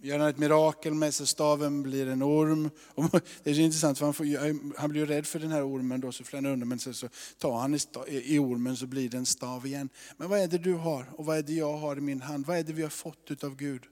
gör 0.04 0.18
han 0.18 0.28
ett 0.28 0.38
mirakel 0.38 0.94
med 0.94 1.14
så 1.14 1.26
staven 1.26 1.82
blir 1.82 2.08
en 2.08 2.22
orm. 2.22 2.70
Och 2.94 3.10
det 3.42 3.50
är 3.50 3.54
så 3.54 3.60
intressant 3.60 3.98
för 3.98 4.04
han, 4.04 4.14
får, 4.14 4.78
han 4.78 4.90
blir 4.90 5.06
rädd 5.06 5.26
för 5.26 5.38
den 5.38 5.52
här 5.52 5.68
ormen 5.68 6.00
då, 6.00 6.12
så 6.12 6.24
flyr 6.24 6.36
han 6.36 6.46
undan. 6.46 6.68
Men 6.68 6.78
så, 6.78 6.92
så 6.92 7.08
tar 7.38 7.58
han 7.58 7.74
i, 7.74 7.78
i 8.06 8.38
ormen 8.38 8.76
så 8.76 8.86
blir 8.86 9.08
det 9.08 9.16
en 9.16 9.26
stav 9.26 9.66
igen. 9.66 9.88
Men 10.16 10.28
vad 10.28 10.40
är 10.40 10.48
det 10.48 10.58
du 10.58 10.74
har 10.74 11.06
och 11.12 11.24
vad 11.24 11.38
är 11.38 11.42
det 11.42 11.52
jag 11.52 11.76
har 11.76 11.96
i 11.96 12.00
min 12.00 12.20
hand? 12.20 12.46
Vad 12.46 12.58
är 12.58 12.62
det 12.62 12.72
vi 12.72 12.82
har 12.82 12.90
fått 12.90 13.44
av 13.44 13.56
Gud? 13.56 13.82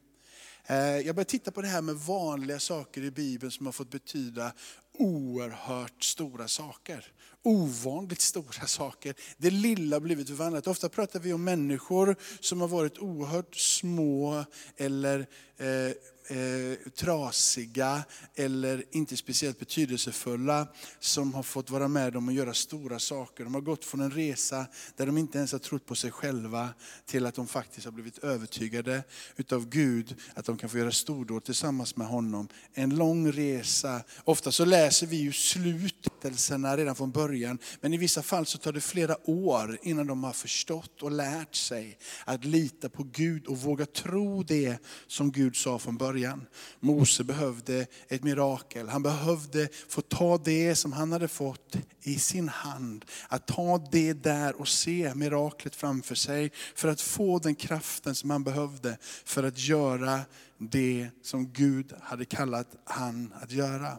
Eh, 0.66 0.76
jag 0.76 1.14
började 1.14 1.24
titta 1.24 1.50
på 1.50 1.62
det 1.62 1.68
här 1.68 1.82
med 1.82 1.94
vanliga 1.94 2.58
saker 2.58 3.02
i 3.02 3.10
Bibeln 3.10 3.50
som 3.50 3.66
har 3.66 3.72
fått 3.72 3.90
betyda 3.90 4.52
oerhört 4.98 6.04
stora 6.04 6.48
saker. 6.48 7.06
Ovanligt 7.42 8.20
stora 8.20 8.66
saker. 8.66 9.14
Det 9.36 9.50
lilla 9.50 9.96
har 9.96 10.00
blivit 10.00 10.28
förvandlat. 10.28 10.66
Ofta 10.66 10.88
pratar 10.88 11.20
vi 11.20 11.32
om 11.32 11.44
människor 11.44 12.16
som 12.40 12.60
har 12.60 12.68
varit 12.68 12.98
oerhört 12.98 13.56
små 13.56 14.44
eller 14.76 15.26
eh, 15.58 15.92
eh, 16.26 16.78
trasiga 16.94 18.02
eller 18.34 18.84
inte 18.90 19.16
speciellt 19.16 19.58
betydelsefulla 19.58 20.66
som 21.00 21.34
har 21.34 21.42
fått 21.42 21.70
vara 21.70 21.88
med 21.88 22.16
om 22.16 22.28
att 22.28 22.34
göra 22.34 22.54
stora 22.54 22.98
saker. 22.98 23.44
De 23.44 23.54
har 23.54 23.60
gått 23.60 23.84
från 23.84 24.00
en 24.00 24.10
resa 24.10 24.66
där 24.96 25.06
de 25.06 25.18
inte 25.18 25.38
ens 25.38 25.52
har 25.52 25.58
trott 25.58 25.86
på 25.86 25.94
sig 25.94 26.10
själva 26.10 26.68
till 27.06 27.26
att 27.26 27.34
de 27.34 27.46
faktiskt 27.46 27.84
har 27.84 27.92
blivit 27.92 28.18
övertygade 28.18 29.02
utav 29.36 29.68
Gud 29.68 30.16
att 30.34 30.44
de 30.44 30.56
kan 30.58 30.70
få 30.70 30.78
göra 30.78 30.92
stordåd 30.92 31.44
tillsammans 31.44 31.96
med 31.96 32.06
honom. 32.06 32.48
En 32.74 32.96
lång 32.96 33.32
resa. 33.32 34.02
Ofta 34.24 34.52
så 34.52 34.64
läser 34.84 35.06
vi 35.06 35.16
ju 35.16 35.32
slutelserna 35.32 36.76
redan 36.76 36.94
från 36.94 37.10
början 37.10 37.58
men 37.80 37.94
i 37.94 37.96
vissa 37.96 38.22
fall 38.22 38.46
så 38.46 38.58
tar 38.58 38.72
det 38.72 38.80
flera 38.80 39.30
år 39.30 39.78
innan 39.82 40.06
de 40.06 40.24
har 40.24 40.32
förstått 40.32 41.02
och 41.02 41.10
lärt 41.10 41.54
sig 41.54 41.98
att 42.24 42.44
lita 42.44 42.88
på 42.88 43.02
Gud 43.12 43.46
och 43.46 43.58
våga 43.58 43.86
tro 43.86 44.42
det 44.42 44.78
som 45.06 45.32
Gud 45.32 45.56
sa 45.56 45.78
från 45.78 45.96
början. 45.96 46.46
Mose 46.80 47.24
behövde 47.24 47.86
ett 48.08 48.22
mirakel. 48.22 48.88
Han 48.88 49.02
behövde 49.02 49.68
få 49.88 50.00
ta 50.00 50.38
det 50.38 50.74
som 50.74 50.92
han 50.92 51.12
hade 51.12 51.28
fått 51.28 51.76
i 52.02 52.18
sin 52.18 52.48
hand. 52.48 53.04
Att 53.28 53.46
ta 53.46 53.88
det 53.92 54.12
där 54.12 54.60
och 54.60 54.68
se 54.68 55.12
miraklet 55.14 55.76
framför 55.76 56.14
sig. 56.14 56.52
För 56.74 56.88
att 56.88 57.00
få 57.00 57.38
den 57.38 57.54
kraften 57.54 58.14
som 58.14 58.30
han 58.30 58.44
behövde 58.44 58.98
för 59.24 59.42
att 59.42 59.58
göra 59.58 60.20
det 60.58 61.08
som 61.22 61.52
Gud 61.52 61.92
hade 62.00 62.24
kallat 62.24 62.68
han 62.84 63.34
att 63.42 63.52
göra. 63.52 63.98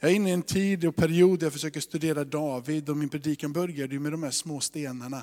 Jag 0.00 0.10
är 0.10 0.14
inne 0.14 0.30
i 0.30 0.32
en 0.32 0.42
tid 0.42 0.84
och 0.84 0.96
period 0.96 1.38
där 1.38 1.46
jag 1.46 1.52
försöker 1.52 1.80
studera 1.80 2.24
David 2.24 2.88
och 2.88 2.96
min 2.96 3.08
predikan 3.08 3.52
började 3.52 3.98
med 3.98 4.12
de 4.12 4.22
här 4.22 4.30
små 4.30 4.60
stenarna. 4.60 5.22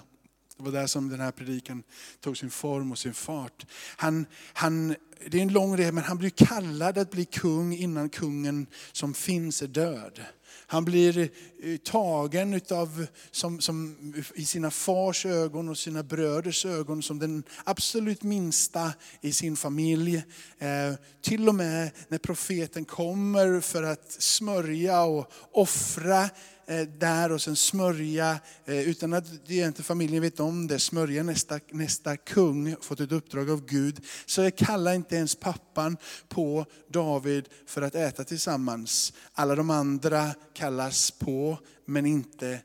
Det 0.57 0.63
var 0.63 0.71
där 0.71 0.87
som 0.87 1.09
den 1.09 1.19
här 1.19 1.31
predikan 1.31 1.83
tog 2.19 2.37
sin 2.37 2.49
form 2.49 2.91
och 2.91 2.97
sin 2.97 3.13
fart. 3.13 3.65
Han, 3.97 4.25
han, 4.53 4.95
det 5.27 5.37
är 5.37 5.41
en 5.41 5.53
lång 5.53 5.77
resa, 5.77 5.91
men 5.91 6.03
han 6.03 6.17
blir 6.17 6.29
kallad 6.29 6.97
att 6.97 7.11
bli 7.11 7.25
kung 7.25 7.73
innan 7.73 8.09
kungen 8.09 8.67
som 8.91 9.13
finns 9.13 9.61
är 9.61 9.67
död. 9.67 10.21
Han 10.67 10.85
blir 10.85 11.17
eh, 11.63 11.77
tagen 11.77 12.53
utav, 12.53 13.05
som, 13.31 13.61
som, 13.61 13.95
i 14.35 14.45
sina 14.45 14.71
fars 14.71 15.25
ögon 15.25 15.69
och 15.69 15.77
sina 15.77 16.03
bröders 16.03 16.65
ögon 16.65 17.03
som 17.03 17.19
den 17.19 17.43
absolut 17.63 18.23
minsta 18.23 18.93
i 19.21 19.33
sin 19.33 19.55
familj. 19.55 20.15
Eh, 20.59 20.93
till 21.21 21.49
och 21.49 21.55
med 21.55 21.91
när 22.07 22.17
profeten 22.17 22.85
kommer 22.85 23.59
för 23.59 23.83
att 23.83 24.11
smörja 24.11 25.03
och 25.03 25.31
offra 25.51 26.29
Eh, 26.67 26.81
där 26.81 27.31
och 27.31 27.41
sen 27.41 27.55
smörja, 27.55 28.39
eh, 28.65 28.89
utan 28.89 29.13
att 29.13 29.25
egentligen 29.47 29.83
familjen 29.85 30.21
vet 30.21 30.39
om 30.39 30.67
det, 30.67 30.79
smörja 30.79 31.23
nästa, 31.23 31.59
nästa 31.71 32.17
kung, 32.17 32.75
fått 32.81 32.99
ett 32.99 33.11
uppdrag 33.11 33.49
av 33.49 33.65
Gud. 33.65 34.05
Så 34.25 34.41
jag 34.41 34.55
kallar 34.55 34.93
inte 34.93 35.15
ens 35.15 35.35
pappan 35.35 35.97
på 36.29 36.65
David 36.89 37.49
för 37.65 37.81
att 37.81 37.95
äta 37.95 38.23
tillsammans. 38.23 39.13
Alla 39.33 39.55
de 39.55 39.69
andra 39.69 40.33
kallas 40.53 41.11
på, 41.11 41.57
men 41.85 42.05
inte 42.05 42.59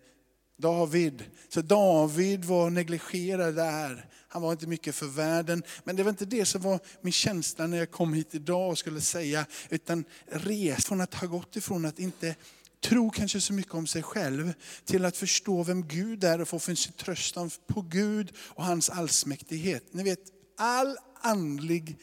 David. 0.58 1.24
Så 1.48 1.62
David 1.62 2.44
var 2.44 2.70
negligerad 2.70 3.54
där. 3.54 4.06
Han 4.28 4.42
var 4.42 4.52
inte 4.52 4.66
mycket 4.66 4.94
för 4.94 5.06
världen. 5.06 5.62
Men 5.84 5.96
det 5.96 6.02
var 6.02 6.10
inte 6.10 6.24
det 6.24 6.44
som 6.44 6.62
var 6.62 6.80
min 7.00 7.12
känsla 7.12 7.66
när 7.66 7.78
jag 7.78 7.90
kom 7.90 8.12
hit 8.12 8.34
idag 8.34 8.70
och 8.70 8.78
skulle 8.78 9.00
säga. 9.00 9.46
Utan 9.70 10.04
res 10.26 10.86
från 10.86 11.00
att 11.00 11.14
ha 11.14 11.26
gått 11.26 11.56
ifrån 11.56 11.84
att 11.84 11.98
inte 11.98 12.36
tro 12.80 13.10
kanske 13.10 13.40
så 13.40 13.52
mycket 13.52 13.74
om 13.74 13.86
sig 13.86 14.02
själv, 14.02 14.52
till 14.84 15.04
att 15.04 15.16
förstå 15.16 15.62
vem 15.62 15.88
Gud 15.88 16.24
är 16.24 16.40
och 16.40 16.48
få 16.48 16.58
sin 16.58 16.76
tröstan 16.76 17.50
på 17.66 17.82
Gud 17.82 18.32
och 18.36 18.64
hans 18.64 18.90
allsmäktighet. 18.90 19.94
Ni 19.94 20.02
vet, 20.02 20.20
all 20.56 20.98
andlig 21.14 21.98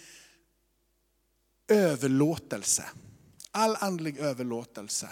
överlåtelse, 1.67 2.86
all 3.51 3.75
andlig 3.79 4.17
överlåtelse. 4.17 5.10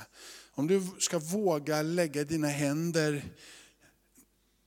Om 0.52 0.68
du 0.68 0.88
ska 1.00 1.20
våga 1.20 1.82
lägga 1.82 2.24
dina 2.24 2.48
händer, 2.48 3.24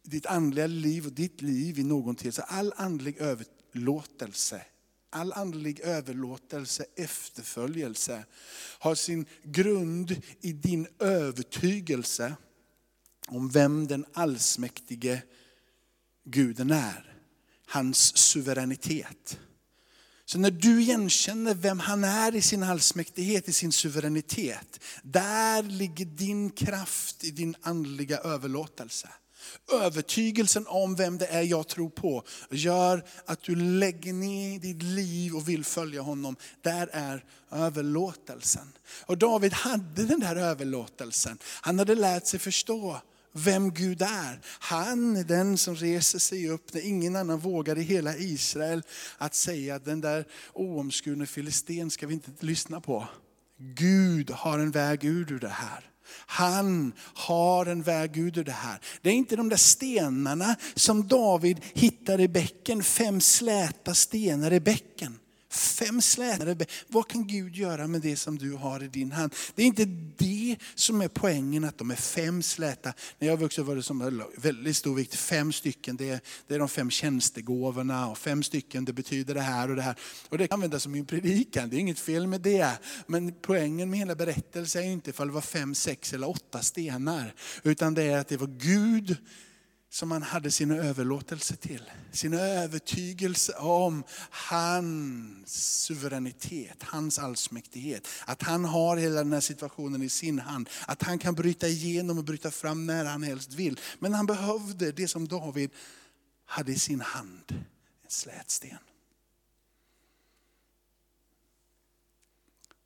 ditt 0.02 0.26
andliga 0.26 0.66
liv 0.66 1.06
och 1.06 1.12
ditt 1.12 1.42
liv 1.42 1.78
i 1.78 1.84
någonting, 1.84 2.32
så 2.32 2.42
all 2.42 2.72
andlig 2.76 3.16
överlåtelse 3.18 4.62
All 5.10 5.32
andlig 5.32 5.80
överlåtelse, 5.80 6.84
efterföljelse, 6.96 8.24
har 8.78 8.94
sin 8.94 9.26
grund 9.42 10.22
i 10.40 10.52
din 10.52 10.86
övertygelse 10.98 12.34
om 13.28 13.50
vem 13.50 13.86
den 13.86 14.06
allsmäktige 14.12 15.22
guden 16.24 16.70
är. 16.70 17.14
Hans 17.66 18.16
suveränitet. 18.16 19.38
Så 20.24 20.38
när 20.38 20.50
du 20.50 20.82
igenkänner 20.82 21.54
vem 21.54 21.80
han 21.80 22.04
är 22.04 22.34
i 22.34 22.42
sin 22.42 22.62
allsmäktighet, 22.62 23.48
i 23.48 23.52
sin 23.52 23.72
suveränitet, 23.72 24.80
där 25.02 25.62
ligger 25.62 26.04
din 26.04 26.50
kraft 26.50 27.24
i 27.24 27.30
din 27.30 27.56
andliga 27.62 28.18
överlåtelse. 28.18 29.08
Övertygelsen 29.72 30.66
om 30.66 30.94
vem 30.94 31.18
det 31.18 31.26
är 31.26 31.42
jag 31.42 31.68
tror 31.68 31.90
på 31.90 32.22
gör 32.50 33.04
att 33.24 33.42
du 33.42 33.56
lägger 33.56 34.12
ner 34.12 34.58
ditt 34.58 34.82
liv 34.82 35.36
och 35.36 35.48
vill 35.48 35.64
följa 35.64 36.02
honom. 36.02 36.36
Där 36.62 36.88
är 36.92 37.24
överlåtelsen. 37.50 38.72
Och 39.06 39.18
David 39.18 39.52
hade 39.52 40.04
den 40.04 40.20
där 40.20 40.36
överlåtelsen. 40.36 41.38
Han 41.44 41.78
hade 41.78 41.94
lärt 41.94 42.26
sig 42.26 42.40
förstå 42.40 43.00
vem 43.32 43.74
Gud 43.74 44.02
är. 44.02 44.40
Han 44.44 45.16
är 45.16 45.24
den 45.24 45.58
som 45.58 45.76
reser 45.76 46.18
sig 46.18 46.48
upp 46.48 46.74
när 46.74 46.86
ingen 46.86 47.16
annan 47.16 47.38
vågar 47.38 47.78
i 47.78 47.82
hela 47.82 48.16
Israel 48.16 48.82
att 49.18 49.34
säga 49.34 49.74
att 49.74 49.84
den 49.84 50.00
där 50.00 50.24
oomskurne 50.52 51.26
filisten 51.26 51.90
ska 51.90 52.06
vi 52.06 52.14
inte 52.14 52.30
lyssna 52.40 52.80
på. 52.80 53.08
Gud 53.58 54.30
har 54.30 54.58
en 54.58 54.70
väg 54.70 55.04
ur 55.04 55.38
det 55.38 55.48
här. 55.48 55.87
Han 56.16 56.92
har 56.98 57.66
en 57.66 57.82
väg 57.82 58.16
ut 58.16 58.36
ur 58.36 58.44
det 58.44 58.52
här. 58.52 58.80
Det 59.02 59.10
är 59.10 59.14
inte 59.14 59.36
de 59.36 59.48
där 59.48 59.56
stenarna 59.56 60.56
som 60.74 61.08
David 61.08 61.60
hittar 61.74 62.20
i 62.20 62.28
bäcken, 62.28 62.82
fem 62.82 63.20
släta 63.20 63.94
stenar 63.94 64.52
i 64.52 64.60
bäcken. 64.60 65.18
Fem 65.58 66.00
slätar. 66.00 66.66
Vad 66.88 67.08
kan 67.08 67.26
Gud 67.26 67.56
göra 67.56 67.86
med 67.86 68.00
det 68.00 68.16
som 68.16 68.38
du 68.38 68.52
har 68.52 68.82
i 68.82 68.88
din 68.88 69.12
hand? 69.12 69.34
Det 69.54 69.62
är 69.62 69.66
inte 69.66 69.84
det 70.16 70.56
som 70.74 71.00
är 71.00 71.08
poängen, 71.08 71.64
att 71.64 71.78
de 71.78 71.90
är 71.90 71.96
fem 71.96 72.42
släta. 72.42 72.92
När 73.18 73.28
jag 73.28 73.36
vuxit 73.36 73.64
var 73.64 73.76
det 73.76 73.82
som 73.82 74.24
väldigt 74.36 74.76
stor 74.76 74.94
vikt, 74.94 75.14
fem 75.14 75.52
stycken, 75.52 75.96
det 75.96 76.10
är, 76.10 76.20
det 76.46 76.54
är 76.54 76.58
de 76.58 76.68
fem 76.68 76.90
tjänstegåvorna 76.90 78.08
och 78.08 78.18
fem 78.18 78.42
stycken 78.42 78.84
det 78.84 78.92
betyder 78.92 79.34
det 79.34 79.40
här 79.40 79.70
och 79.70 79.76
det 79.76 79.82
här. 79.82 79.94
Och 80.28 80.38
det 80.38 80.48
kan 80.48 80.56
användas 80.56 80.82
som 80.82 80.94
en 80.94 81.06
predikan, 81.06 81.70
det 81.70 81.76
är 81.76 81.80
inget 81.80 81.98
fel 81.98 82.26
med 82.26 82.40
det. 82.40 82.78
Men 83.06 83.34
poängen 83.42 83.90
med 83.90 83.98
hela 83.98 84.14
berättelsen 84.14 84.82
är 84.82 84.86
inte 84.86 85.10
ifall 85.10 85.26
det 85.26 85.32
var 85.32 85.40
fem, 85.40 85.74
sex 85.74 86.12
eller 86.12 86.28
åtta 86.28 86.62
stenar. 86.62 87.34
Utan 87.62 87.94
det 87.94 88.02
är 88.02 88.18
att 88.18 88.28
det 88.28 88.36
var 88.36 88.46
Gud 88.46 89.16
som 89.90 90.10
han 90.10 90.22
hade 90.22 90.50
sin 90.50 90.70
överlåtelse 90.70 91.56
till. 91.56 91.90
Sin 92.12 92.34
övertygelse 92.34 93.52
om 93.52 94.04
hans 94.30 95.84
suveränitet, 95.84 96.82
hans 96.82 97.18
allsmäktighet. 97.18 98.08
Att 98.24 98.42
han 98.42 98.64
har 98.64 98.96
hela 98.96 99.16
den 99.16 99.32
här 99.32 99.40
situationen 99.40 100.02
i 100.02 100.08
sin 100.08 100.38
hand. 100.38 100.68
Att 100.86 101.02
han 101.02 101.18
kan 101.18 101.34
bryta 101.34 101.68
igenom 101.68 102.18
och 102.18 102.24
bryta 102.24 102.50
fram 102.50 102.86
när 102.86 103.04
han 103.04 103.22
helst 103.22 103.54
vill. 103.54 103.80
Men 103.98 104.14
han 104.14 104.26
behövde 104.26 104.92
det 104.92 105.08
som 105.08 105.28
David 105.28 105.70
hade 106.44 106.72
i 106.72 106.78
sin 106.78 107.00
hand, 107.00 107.44
en 107.48 108.10
slätsten. 108.10 108.78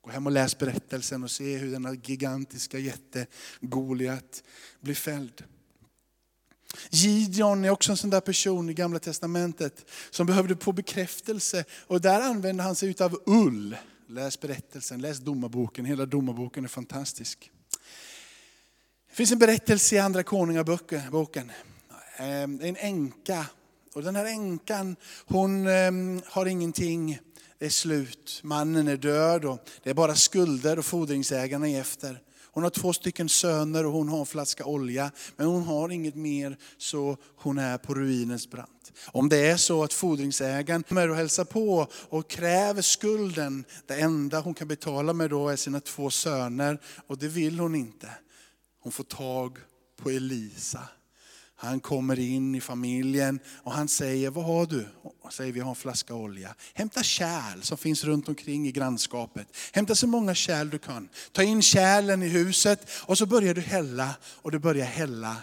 Gå 0.03 0.11
hem 0.11 0.27
och 0.27 0.33
läs 0.33 0.59
berättelsen 0.59 1.25
och 1.25 1.31
se 1.31 1.57
hur 1.57 1.73
denna 1.73 1.95
gigantiska 1.95 2.79
jätte 2.79 3.27
Goliat 3.61 4.43
blir 4.81 4.95
fälld. 4.95 5.45
Gideon 6.91 7.65
är 7.65 7.71
också 7.71 7.91
en 7.93 7.97
sån 7.97 8.11
där 8.11 8.21
person 8.21 8.71
i 8.71 8.75
gamla 8.75 8.99
testamentet 8.99 9.91
som 10.11 10.27
behövde 10.27 10.57
få 10.57 10.73
bekräftelse. 10.73 11.65
Och 11.87 12.01
där 12.01 12.21
använde 12.21 12.63
han 12.63 12.75
sig 12.75 12.95
av 13.01 13.21
ull. 13.27 13.77
Läs 14.09 14.41
berättelsen, 14.41 15.01
läs 15.01 15.19
domarboken, 15.19 15.85
hela 15.85 16.07
domarboken 16.07 16.65
är 16.65 16.69
fantastisk. 16.69 17.51
Det 19.09 19.17
finns 19.17 19.33
en 19.33 19.39
berättelse 19.39 19.95
i 19.95 19.99
andra 19.99 20.23
konungaboken. 20.23 21.53
Ehm, 22.17 22.61
en 22.63 22.77
änka. 22.77 23.47
Och 23.95 24.03
den 24.03 24.17
här 24.17 24.25
änkan, 24.25 24.97
hon 25.27 25.67
ehm, 25.67 26.23
har 26.27 26.47
ingenting, 26.47 27.19
det 27.63 27.67
är 27.67 27.71
slut. 27.71 28.41
Mannen 28.43 28.89
är 28.89 28.97
död 28.97 29.45
och 29.45 29.59
det 29.83 29.91
är 29.91 29.95
bara 29.95 30.15
skulder 30.15 30.79
och 30.79 30.85
fordringsägarna 30.85 31.69
är 31.69 31.81
efter. 31.81 32.21
Hon 32.53 32.63
har 32.63 32.71
två 32.71 32.93
stycken 32.93 33.29
söner 33.29 33.87
och 33.87 33.93
hon 33.93 34.09
har 34.09 34.21
en 34.21 34.27
flaska 34.27 34.65
olja. 34.65 35.11
Men 35.37 35.47
hon 35.47 35.63
har 35.63 35.89
inget 35.89 36.15
mer 36.15 36.57
så 36.79 37.17
hon 37.37 37.59
är 37.59 37.79
på 37.79 37.95
ruinens 37.95 38.51
brant. 38.51 38.93
Om 39.07 39.29
det 39.29 39.47
är 39.47 39.57
så 39.57 39.85
att 39.85 39.93
fordringsägaren 39.93 40.83
kommer 40.83 41.11
och 41.11 41.17
hälsar 41.17 41.45
på 41.45 41.87
och 41.93 42.31
kräver 42.31 42.83
skulden. 42.83 43.65
Det 43.87 43.95
enda 43.95 44.41
hon 44.41 44.55
kan 44.55 44.69
betala 44.69 45.13
med 45.13 45.31
då 45.31 45.49
är 45.49 45.57
sina 45.57 45.81
två 45.81 46.11
söner 46.11 46.79
och 47.07 47.19
det 47.19 47.29
vill 47.29 47.59
hon 47.59 47.75
inte. 47.75 48.11
Hon 48.81 48.93
får 48.93 49.05
tag 49.05 49.59
på 50.03 50.11
Elisa 50.11 50.89
han 51.63 51.81
kommer 51.81 52.19
in 52.19 52.55
i 52.55 52.61
familjen 52.61 53.41
och 53.63 53.73
han 53.73 53.89
säger, 53.89 54.31
vad 54.31 54.45
har 54.45 54.67
du? 54.67 54.87
Och 55.23 55.33
säger, 55.33 55.53
vi 55.53 55.61
har 55.61 55.71
en 55.71 55.75
flaska 55.75 56.15
olja. 56.15 56.55
Hämta 56.75 57.03
kärl 57.03 57.61
som 57.61 57.79
finns 57.79 58.05
runt 58.05 58.29
omkring 58.29 58.69
i 58.69 58.73
grannskapet. 58.73 59.47
Hämta 59.73 59.95
så 59.95 60.07
många 60.07 60.35
kärl 60.35 60.71
du 60.71 60.79
kan. 60.79 61.09
Ta 61.33 61.43
in 61.43 61.63
kärlen 61.63 62.23
i 62.23 62.29
huset 62.29 62.91
och 62.91 63.19
så 63.19 63.27
börjar 63.27 63.55
du 63.55 63.61
hälla 63.61 64.11
och 64.25 64.51
du 64.51 64.59
börjar 64.59 64.87
hälla. 64.87 65.37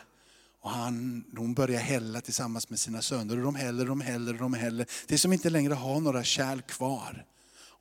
Och 0.62 0.70
han, 0.70 1.24
hon 1.38 1.54
börjar 1.54 1.80
hälla 1.80 2.22
tillsammans 2.22 2.70
med 2.70 2.80
sina 2.80 3.02
söner 3.02 3.38
och 3.38 3.44
de 3.44 3.56
häller, 3.56 3.86
de 3.86 4.02
häller, 4.02 4.34
de 4.34 4.54
häller. 4.54 4.88
Tills 5.08 5.22
som 5.22 5.34
inte 5.34 5.50
längre 5.50 5.74
har 5.74 6.00
några 6.00 6.24
kärl 6.24 6.62
kvar. 6.62 7.26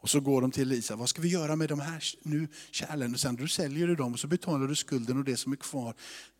Och 0.00 0.10
så 0.10 0.20
går 0.20 0.40
de 0.40 0.50
till 0.50 0.72
Elisa, 0.72 0.96
vad 0.96 1.08
ska 1.08 1.22
vi 1.22 1.28
göra 1.28 1.56
med 1.56 1.68
de 1.68 1.80
här 1.80 2.04
nu 2.22 2.48
kärlen? 2.70 3.14
Och 3.14 3.20
sen 3.20 3.36
du 3.36 3.48
säljer 3.48 3.86
du 3.86 3.96
dem 3.96 4.12
och 4.12 4.20
så 4.20 4.26
betalar 4.26 4.66
du 4.66 4.76
skulden 4.76 5.18
och 5.18 5.24
det 5.24 5.36
som 5.36 5.52
är 5.52 5.56
kvar, 5.56 5.94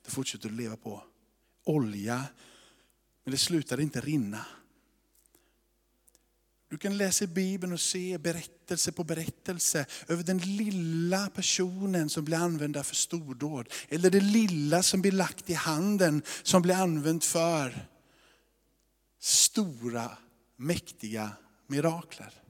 det 0.05 0.11
fortsätter 0.11 0.49
du 0.49 0.55
leva 0.55 0.77
på 0.77 1.03
olja, 1.69 2.25
men 3.25 3.33
det 3.33 3.39
slutade 3.39 3.83
inte 3.83 4.01
rinna. 4.01 4.47
Du 6.71 6.79
kan 6.79 6.97
läsa 6.97 7.25
i 7.25 7.27
Bibeln 7.27 7.73
och 7.73 7.81
se 7.81 8.19
berättelse 8.19 8.93
på 8.93 9.05
berättelse 9.05 9.87
över 10.09 10.23
den 10.23 10.39
lilla 10.39 11.31
personen 11.31 12.09
som 12.09 12.25
blir 12.25 12.37
använd 12.37 12.87
för 12.87 12.95
stordåd. 12.95 13.73
Eller 13.89 14.11
det 14.11 14.21
lilla 14.21 14.83
som 14.83 15.03
blir 15.03 15.13
lagt 15.13 15.51
i 15.51 15.55
handen 15.55 16.23
som 16.43 16.63
blir 16.63 16.75
använt 16.75 17.25
för 17.25 17.87
stora, 19.19 20.19
mäktiga 20.57 21.31
mirakler. 21.67 22.48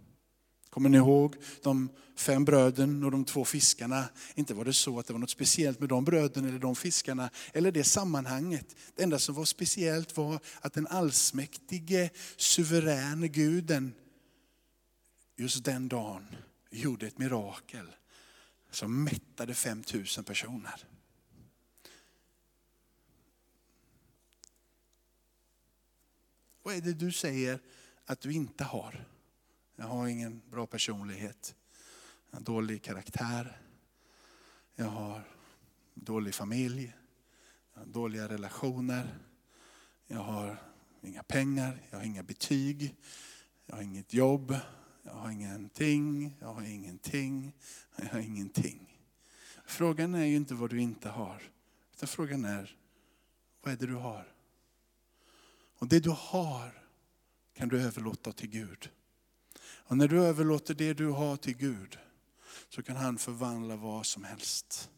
Kommer 0.78 0.90
ni 0.90 0.97
ihåg 0.97 1.37
de 1.62 1.88
fem 2.14 2.44
bröden 2.44 3.04
och 3.04 3.11
de 3.11 3.25
två 3.25 3.44
fiskarna? 3.44 4.08
Inte 4.35 4.54
var 4.54 4.64
det 4.64 4.73
så 4.73 4.99
att 4.99 5.06
det 5.06 5.12
var 5.12 5.20
något 5.20 5.30
speciellt 5.30 5.80
med 5.80 5.88
de 5.88 6.04
bröden 6.04 6.49
eller 6.49 6.58
de 6.58 6.76
fiskarna, 6.76 7.30
eller 7.52 7.73
det 7.73 7.85
sammanhanget. 7.85 8.76
Det 8.94 9.02
enda 9.02 9.18
som 9.18 9.35
var 9.35 9.44
speciellt 9.44 10.16
var 10.16 10.40
att 10.61 10.73
den 10.73 10.87
allsmäktige, 10.87 12.11
suveräne 12.37 13.28
guden, 13.28 13.94
just 15.37 15.64
den 15.64 15.88
dagen 15.88 16.26
gjorde 16.70 17.06
ett 17.06 17.18
mirakel 17.18 17.87
som 18.70 19.04
mättade 19.04 19.54
5000 19.54 20.25
personer. 20.25 20.85
Vad 26.62 26.75
är 26.75 26.80
det 26.80 26.92
du 26.92 27.12
säger 27.12 27.61
att 28.06 28.20
du 28.20 28.32
inte 28.32 28.64
har? 28.64 29.17
Jag 29.80 29.87
har 29.87 30.06
ingen 30.06 30.42
bra 30.50 30.66
personlighet. 30.66 31.54
Jag 32.30 32.38
har 32.38 32.44
dålig 32.44 32.82
karaktär. 32.82 33.61
Jag 34.75 34.87
har 34.87 35.28
dålig 35.94 36.35
familj. 36.35 36.97
Jag 37.75 37.80
har 37.80 37.87
dåliga 37.87 38.28
relationer. 38.28 39.18
Jag 40.06 40.18
har 40.18 40.62
inga 41.02 41.23
pengar. 41.23 41.82
Jag 41.90 41.99
har 41.99 42.04
inga 42.04 42.23
betyg. 42.23 42.97
Jag 43.66 43.76
har 43.76 43.82
inget 43.82 44.14
jobb. 44.14 44.56
Jag 45.02 45.12
har 45.12 45.30
ingenting. 45.30 46.37
Jag 46.40 46.54
har 46.54 46.62
ingenting. 46.62 47.52
Jag 47.97 48.06
har 48.08 48.20
ingenting. 48.20 48.99
Frågan 49.64 50.14
är 50.14 50.25
ju 50.25 50.37
inte 50.37 50.54
vad 50.54 50.70
du 50.70 50.80
inte 50.80 51.08
har. 51.08 51.42
Utan 51.94 52.08
frågan 52.08 52.44
är, 52.44 52.76
vad 53.62 53.73
är 53.73 53.76
det 53.76 53.87
du 53.87 53.94
har? 53.94 54.32
Och 55.78 55.88
det 55.88 56.00
du 56.00 56.11
har 56.11 56.82
kan 57.54 57.68
du 57.68 57.82
överlåta 57.82 58.32
till 58.32 58.49
Gud. 58.49 58.90
Och 59.88 59.97
när 59.97 60.09
du 60.09 60.25
överlåter 60.25 60.75
det 60.75 60.95
du 60.95 61.07
har 61.07 61.37
till 61.37 61.57
Gud 61.57 61.99
så 62.68 62.83
kan 62.83 62.97
han 62.97 63.18
förvandla 63.18 63.76
vad 63.76 64.07
som 64.07 64.25
helst. 64.25 64.90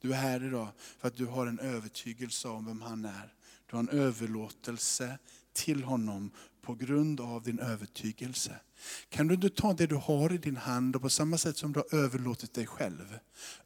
Du 0.00 0.12
är 0.12 0.16
här 0.16 0.44
idag 0.44 0.68
för 0.98 1.08
att 1.08 1.16
du 1.16 1.26
har 1.26 1.46
en 1.46 1.58
övertygelse 1.58 2.48
om 2.48 2.66
vem 2.66 2.82
han 2.82 3.04
är. 3.04 3.34
Du 3.66 3.76
har 3.76 3.80
en 3.80 3.88
överlåtelse 3.88 5.18
till 5.52 5.82
honom 5.82 6.30
på 6.62 6.74
grund 6.74 7.20
av 7.20 7.42
din 7.42 7.58
övertygelse. 7.58 8.60
Kan 9.08 9.28
du 9.28 9.34
inte 9.34 9.50
ta 9.50 9.72
det 9.72 9.86
du 9.86 9.96
har 9.96 10.32
i 10.32 10.38
din 10.38 10.56
hand 10.56 10.96
och 10.96 11.02
på 11.02 11.10
samma 11.10 11.38
sätt 11.38 11.56
som 11.56 11.72
du 11.72 11.80
har 11.80 11.98
överlåtit 11.98 12.54
dig 12.54 12.66
själv, 12.66 13.18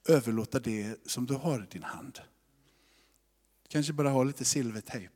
överlåta 0.09 0.61
det 0.61 0.97
som 1.07 1.27
du 1.27 1.35
har 1.35 1.63
i 1.63 1.67
din 1.73 1.83
hand. 1.83 2.21
Kanske 3.69 3.93
bara 3.93 4.11
ha 4.11 4.23
lite 4.25 4.45
silvertejp. 4.45 5.15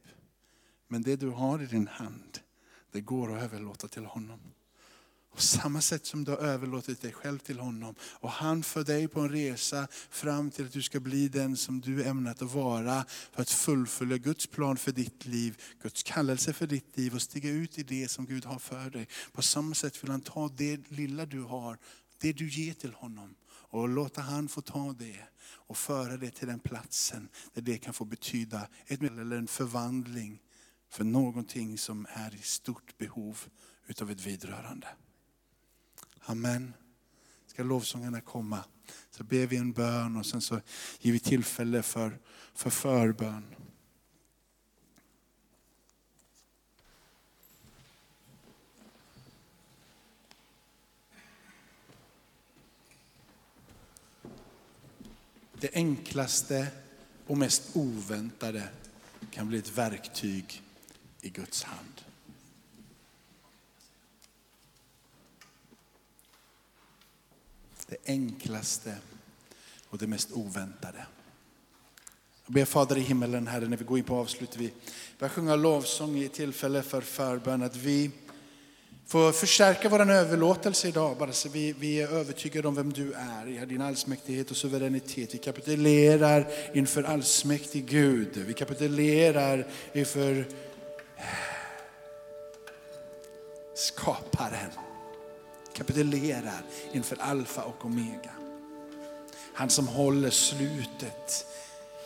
Men 0.88 1.02
det 1.02 1.16
du 1.16 1.28
har 1.28 1.62
i 1.62 1.66
din 1.66 1.87
hand, 1.87 2.38
det 2.92 3.00
går 3.00 3.37
att 3.37 3.42
överlåta 3.42 3.88
till 3.88 4.04
honom. 4.04 4.40
På 5.34 5.40
samma 5.40 5.80
sätt 5.80 6.06
som 6.06 6.24
du 6.24 6.30
har 6.30 6.38
överlåtit 6.38 7.02
dig 7.02 7.12
själv 7.12 7.38
till 7.38 7.58
honom. 7.58 7.94
Och 8.02 8.30
han 8.30 8.62
för 8.62 8.84
dig 8.84 9.08
på 9.08 9.20
en 9.20 9.28
resa 9.28 9.88
fram 10.10 10.50
till 10.50 10.66
att 10.66 10.72
du 10.72 10.82
ska 10.82 11.00
bli 11.00 11.28
den 11.28 11.56
som 11.56 11.80
du 11.80 12.04
ämnat 12.04 12.42
att 12.42 12.52
vara. 12.52 13.04
För 13.32 13.42
att 13.42 13.50
fullfölja 13.50 14.18
Guds 14.18 14.46
plan 14.46 14.76
för 14.76 14.92
ditt 14.92 15.26
liv, 15.26 15.62
Guds 15.82 16.02
kallelse 16.02 16.52
för 16.52 16.66
ditt 16.66 16.96
liv 16.96 17.14
och 17.14 17.22
stiga 17.22 17.50
ut 17.50 17.78
i 17.78 17.82
det 17.82 18.10
som 18.10 18.26
Gud 18.26 18.44
har 18.44 18.58
för 18.58 18.90
dig. 18.90 19.08
På 19.32 19.42
samma 19.42 19.74
sätt 19.74 20.04
vill 20.04 20.10
han 20.10 20.20
ta 20.20 20.48
det 20.48 20.90
lilla 20.90 21.26
du 21.26 21.40
har, 21.40 21.78
det 22.20 22.32
du 22.32 22.48
ger 22.48 22.74
till 22.74 22.92
honom. 22.92 23.34
Och 23.50 23.88
låta 23.88 24.20
han 24.20 24.48
få 24.48 24.60
ta 24.60 24.92
det 24.92 25.20
och 25.44 25.76
föra 25.76 26.16
det 26.16 26.30
till 26.30 26.48
den 26.48 26.60
platsen 26.60 27.28
där 27.54 27.62
det 27.62 27.78
kan 27.78 27.94
få 27.94 28.04
betyda 28.04 28.68
ett, 28.86 29.02
eller 29.02 29.36
en 29.36 29.46
förvandling 29.46 30.40
för 30.90 31.04
någonting 31.04 31.78
som 31.78 32.06
är 32.10 32.34
i 32.34 32.42
stort 32.42 32.98
behov 32.98 33.38
utav 33.86 34.10
ett 34.10 34.26
vidrörande. 34.26 34.88
Amen. 36.24 36.74
Ska 37.46 37.62
lovsångarna 37.62 38.20
komma 38.20 38.64
så 39.10 39.24
ber 39.24 39.46
vi 39.46 39.56
en 39.56 39.72
bön 39.72 40.16
och 40.16 40.26
sen 40.26 40.40
så 40.40 40.60
ger 41.00 41.12
vi 41.12 41.18
tillfälle 41.18 41.82
för, 41.82 42.18
för 42.54 42.70
förbön. 42.70 43.54
Det 55.62 55.74
enklaste 55.74 56.66
och 57.26 57.38
mest 57.38 57.76
oväntade 57.76 58.68
kan 59.30 59.48
bli 59.48 59.58
ett 59.58 59.78
verktyg 59.78 60.62
i 61.20 61.28
Guds 61.28 61.62
hand. 61.62 62.01
Det 67.92 68.12
enklaste 68.12 68.94
och 69.88 69.98
det 69.98 70.07
mest 70.07 70.33
oväntade. 70.33 71.07
Jag 72.46 72.55
ber 72.55 72.64
Fader 72.64 72.98
i 72.98 73.00
himmelen, 73.00 73.46
Herre, 73.46 73.68
när 73.68 73.76
vi 73.76 73.85
går 73.85 73.98
in 73.98 74.05
på 74.05 74.16
avslutet, 74.16 74.57
vi 74.57 74.72
börjar 75.18 75.31
sjunga 75.31 75.57
lovsång 75.57 76.16
i 76.16 76.28
tillfälle 76.28 76.83
för 76.83 77.00
förbön, 77.00 77.62
att 77.62 77.76
vi 77.76 78.11
får 79.07 79.33
förstärka 79.33 79.88
vår 79.88 80.11
överlåtelse 80.11 80.88
idag, 80.88 81.16
bara 81.18 81.33
så 81.33 81.48
vi, 81.48 81.72
vi 81.72 82.00
är 82.00 82.09
övertygade 82.09 82.68
om 82.68 82.74
vem 82.74 82.92
du 82.92 83.12
är, 83.12 83.62
i 83.62 83.66
din 83.66 83.83
allsmäktighet 83.83 84.50
och 84.50 84.57
suveränitet. 84.57 85.35
Vi 85.35 85.38
kapitulerar 85.38 86.46
inför 86.74 87.02
allsmäktig 87.02 87.87
Gud, 87.87 88.37
vi 88.37 88.55
kapitulerar 88.55 89.66
inför 89.92 90.46
skaparen 93.74 94.21
kapitulerar 95.92 96.62
inför 96.92 97.16
alfa 97.20 97.62
och 97.62 97.85
omega. 97.85 98.31
Han 99.55 99.70
som 99.70 99.88
håller 99.88 100.31
slutet 100.31 101.46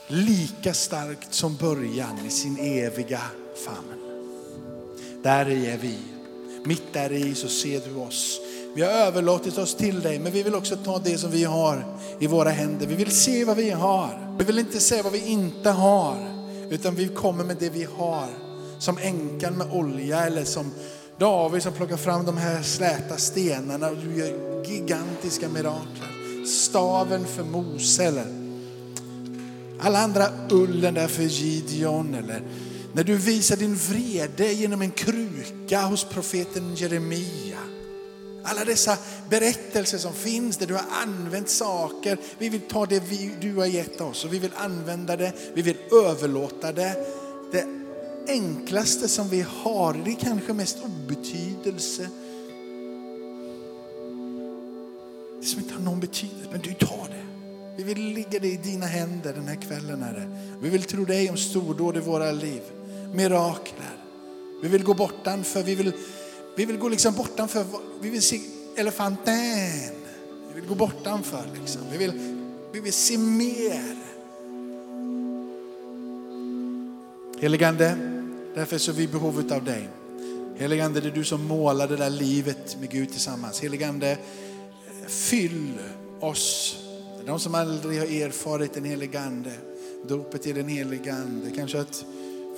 lika 0.09 0.75
starkt 0.75 1.35
som 1.35 1.57
början 1.57 2.27
i 2.27 2.31
sin 2.31 2.59
eviga 2.59 3.21
famn. 3.65 4.01
Där 5.23 5.51
är 5.51 5.79
vi. 5.79 5.99
Mitt 6.65 6.93
där 6.93 7.13
i 7.13 7.35
så 7.35 7.49
ser 7.49 7.81
du 7.81 7.95
oss. 7.95 8.41
Vi 8.75 8.83
har 8.83 8.91
överlåtit 8.91 9.59
oss 9.59 9.75
till 9.75 10.01
dig, 10.01 10.19
men 10.19 10.33
vi 10.33 10.43
vill 10.43 10.55
också 10.55 10.77
ta 10.77 10.99
det 10.99 11.19
som 11.19 11.31
vi 11.31 11.45
har 11.45 11.85
i 12.21 12.27
våra 12.27 12.51
händer. 12.51 12.87
Vi 12.87 12.95
vill 12.95 13.11
se 13.11 13.45
vad 13.45 13.57
vi 13.57 13.71
har. 13.71 14.37
Vi 14.39 14.45
vill 14.45 14.59
inte 14.59 14.81
se 14.81 15.03
vad 15.03 15.13
vi 15.13 15.27
inte 15.27 15.71
har, 15.71 16.17
utan 16.71 16.95
vi 16.95 17.09
kommer 17.09 17.45
med 17.45 17.57
det 17.61 17.71
vi 17.71 17.85
har. 17.85 18.29
Som 18.79 18.99
änkan 18.99 19.55
med 19.55 19.73
olja 19.73 20.27
eller 20.27 20.45
som 20.45 20.71
David 21.19 21.63
som 21.63 21.73
plockar 21.73 21.97
fram 21.97 22.25
de 22.25 22.37
här 22.37 22.63
släta 22.63 23.17
stenarna 23.17 23.89
och 23.89 23.97
du 23.97 24.17
gör 24.17 24.65
gigantiska 24.65 25.49
mirakler. 25.49 26.45
Staven 26.47 27.27
för 27.27 27.45
Mose 27.45 28.05
eller 28.05 28.27
alla 29.81 29.99
andra 29.99 30.29
ullen 30.51 30.95
där 30.95 31.09
för 31.09 31.23
Gideon 31.23 32.15
eller 32.15 32.43
när 32.93 33.05
du 33.05 33.17
visar 33.17 33.57
din 33.57 33.77
vrede 33.77 34.53
genom 34.53 34.83
en 34.83 34.91
kruka 34.91 35.83
hos 35.83 36.05
profeten 36.05 36.75
Jeremia. 36.75 37.59
Alla 38.45 38.65
dessa 38.65 38.97
berättelser 39.31 39.99
som 39.99 40.13
finns 40.13 40.57
där 40.57 40.67
du 40.67 40.75
har 40.75 40.85
använt 41.03 41.49
saker. 41.49 42.19
Vi 42.39 42.49
vill 42.49 42.61
ta 42.61 42.87
det 42.87 43.03
vi, 43.09 43.35
du 43.41 43.55
har 43.55 43.67
gett 43.67 44.01
oss 44.01 44.25
och 44.25 44.33
vi 44.33 44.39
vill 44.39 44.53
använda 44.57 45.17
det, 45.17 45.33
vi 45.55 45.63
vill 45.63 45.77
överlåta 46.07 46.73
det. 46.73 46.97
Det 47.53 47.86
enklaste 48.29 49.09
som 49.09 49.29
vi 49.29 49.45
har, 49.49 49.95
det 50.05 50.11
är 50.11 50.15
kanske 50.15 50.53
mest 50.53 50.79
obetydelse. 50.85 52.09
Det 55.41 55.47
som 55.47 55.61
inte 55.61 55.75
har 55.75 55.81
någon 55.81 56.01
betydelse, 56.01 56.49
men 56.53 56.61
du 56.61 56.73
tar 56.73 57.09
det. 57.09 57.27
Vi 57.77 57.83
vill 57.83 57.99
ligga 57.99 58.39
det 58.39 58.49
i 58.49 58.57
dina 58.57 58.87
händer 58.87 59.33
den 59.33 59.49
här 59.49 59.55
kvällen 59.55 60.03
Herre. 60.03 60.39
Vi 60.61 60.69
vill 60.69 60.83
tro 60.83 61.05
dig 61.05 61.31
om 61.31 61.37
stordåd 61.37 61.97
i 61.97 62.01
våra 62.01 62.33
liv, 62.33 62.63
mirakler. 63.15 63.97
Vi 64.63 64.69
vill 64.69 64.85
gå 64.85 64.95
bortanför, 64.95 65.63
vi 65.63 65.75
vill, 65.75 65.93
vi 66.57 66.65
vill 66.65 66.79
gå 66.79 66.89
liksom 66.89 67.15
bortanför, 67.15 67.65
vi 68.01 68.11
vill 68.11 68.23
se 68.23 68.41
elefanten. 68.77 69.35
Vi 70.55 70.61
vill 70.61 70.69
gå 70.69 70.75
bortanför 70.75 71.45
liksom. 71.61 71.83
Vi 71.93 71.99
vill, 71.99 72.13
vi 72.73 72.81
vill 72.81 72.93
se 72.93 73.19
mer. 73.19 73.97
Heligande, 77.41 78.16
därför 78.57 78.79
så 78.79 78.91
är 78.91 78.95
vi 78.95 79.03
i 79.03 79.09
behov 79.09 79.53
av 79.53 79.65
dig. 79.65 79.89
Heligande, 80.57 81.01
det 81.01 81.09
är 81.09 81.13
du 81.13 81.25
som 81.25 81.45
målar 81.45 81.89
det 81.89 81.97
där 81.97 82.11
livet 82.11 82.77
med 82.81 82.91
Gud 82.91 83.11
tillsammans. 83.11 83.61
Heligande, 83.61 84.19
fyll 85.07 85.79
oss. 86.21 86.77
De 87.27 87.41
som 87.41 87.55
aldrig 87.55 87.99
har 87.99 88.07
erfarit 88.07 88.75
den 88.75 88.85
heligande, 88.85 89.53
dopet 90.09 90.47
i 90.47 90.53
den 90.53 90.69
heligande. 90.69 91.51
Kanske 91.57 91.81
att 91.81 92.05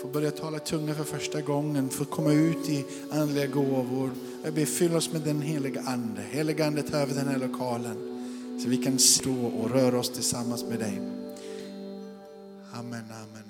få 0.02 0.08
börja 0.08 0.30
tala 0.30 0.58
tunga 0.58 0.94
för 0.94 1.04
första 1.04 1.40
gången, 1.40 1.88
få 1.88 2.04
komma 2.04 2.32
ut 2.32 2.68
i 2.68 2.84
andliga 3.12 3.46
gåvor. 3.46 4.10
Jag 4.44 4.54
ber, 4.54 4.64
fyll 4.64 4.96
oss 4.96 5.12
med 5.12 5.22
den 5.22 5.42
heliga 5.42 5.80
ande. 5.80 6.22
Heligande, 6.30 6.82
ta 6.82 6.96
över 6.96 7.14
den 7.14 7.28
här 7.28 7.38
lokalen. 7.38 7.96
Så 8.62 8.68
vi 8.68 8.76
kan 8.76 8.98
stå 8.98 9.46
och 9.46 9.70
röra 9.70 9.98
oss 9.98 10.10
tillsammans 10.10 10.64
med 10.64 10.78
dig. 10.78 11.00
Amen, 12.72 13.04
amen. 13.10 13.47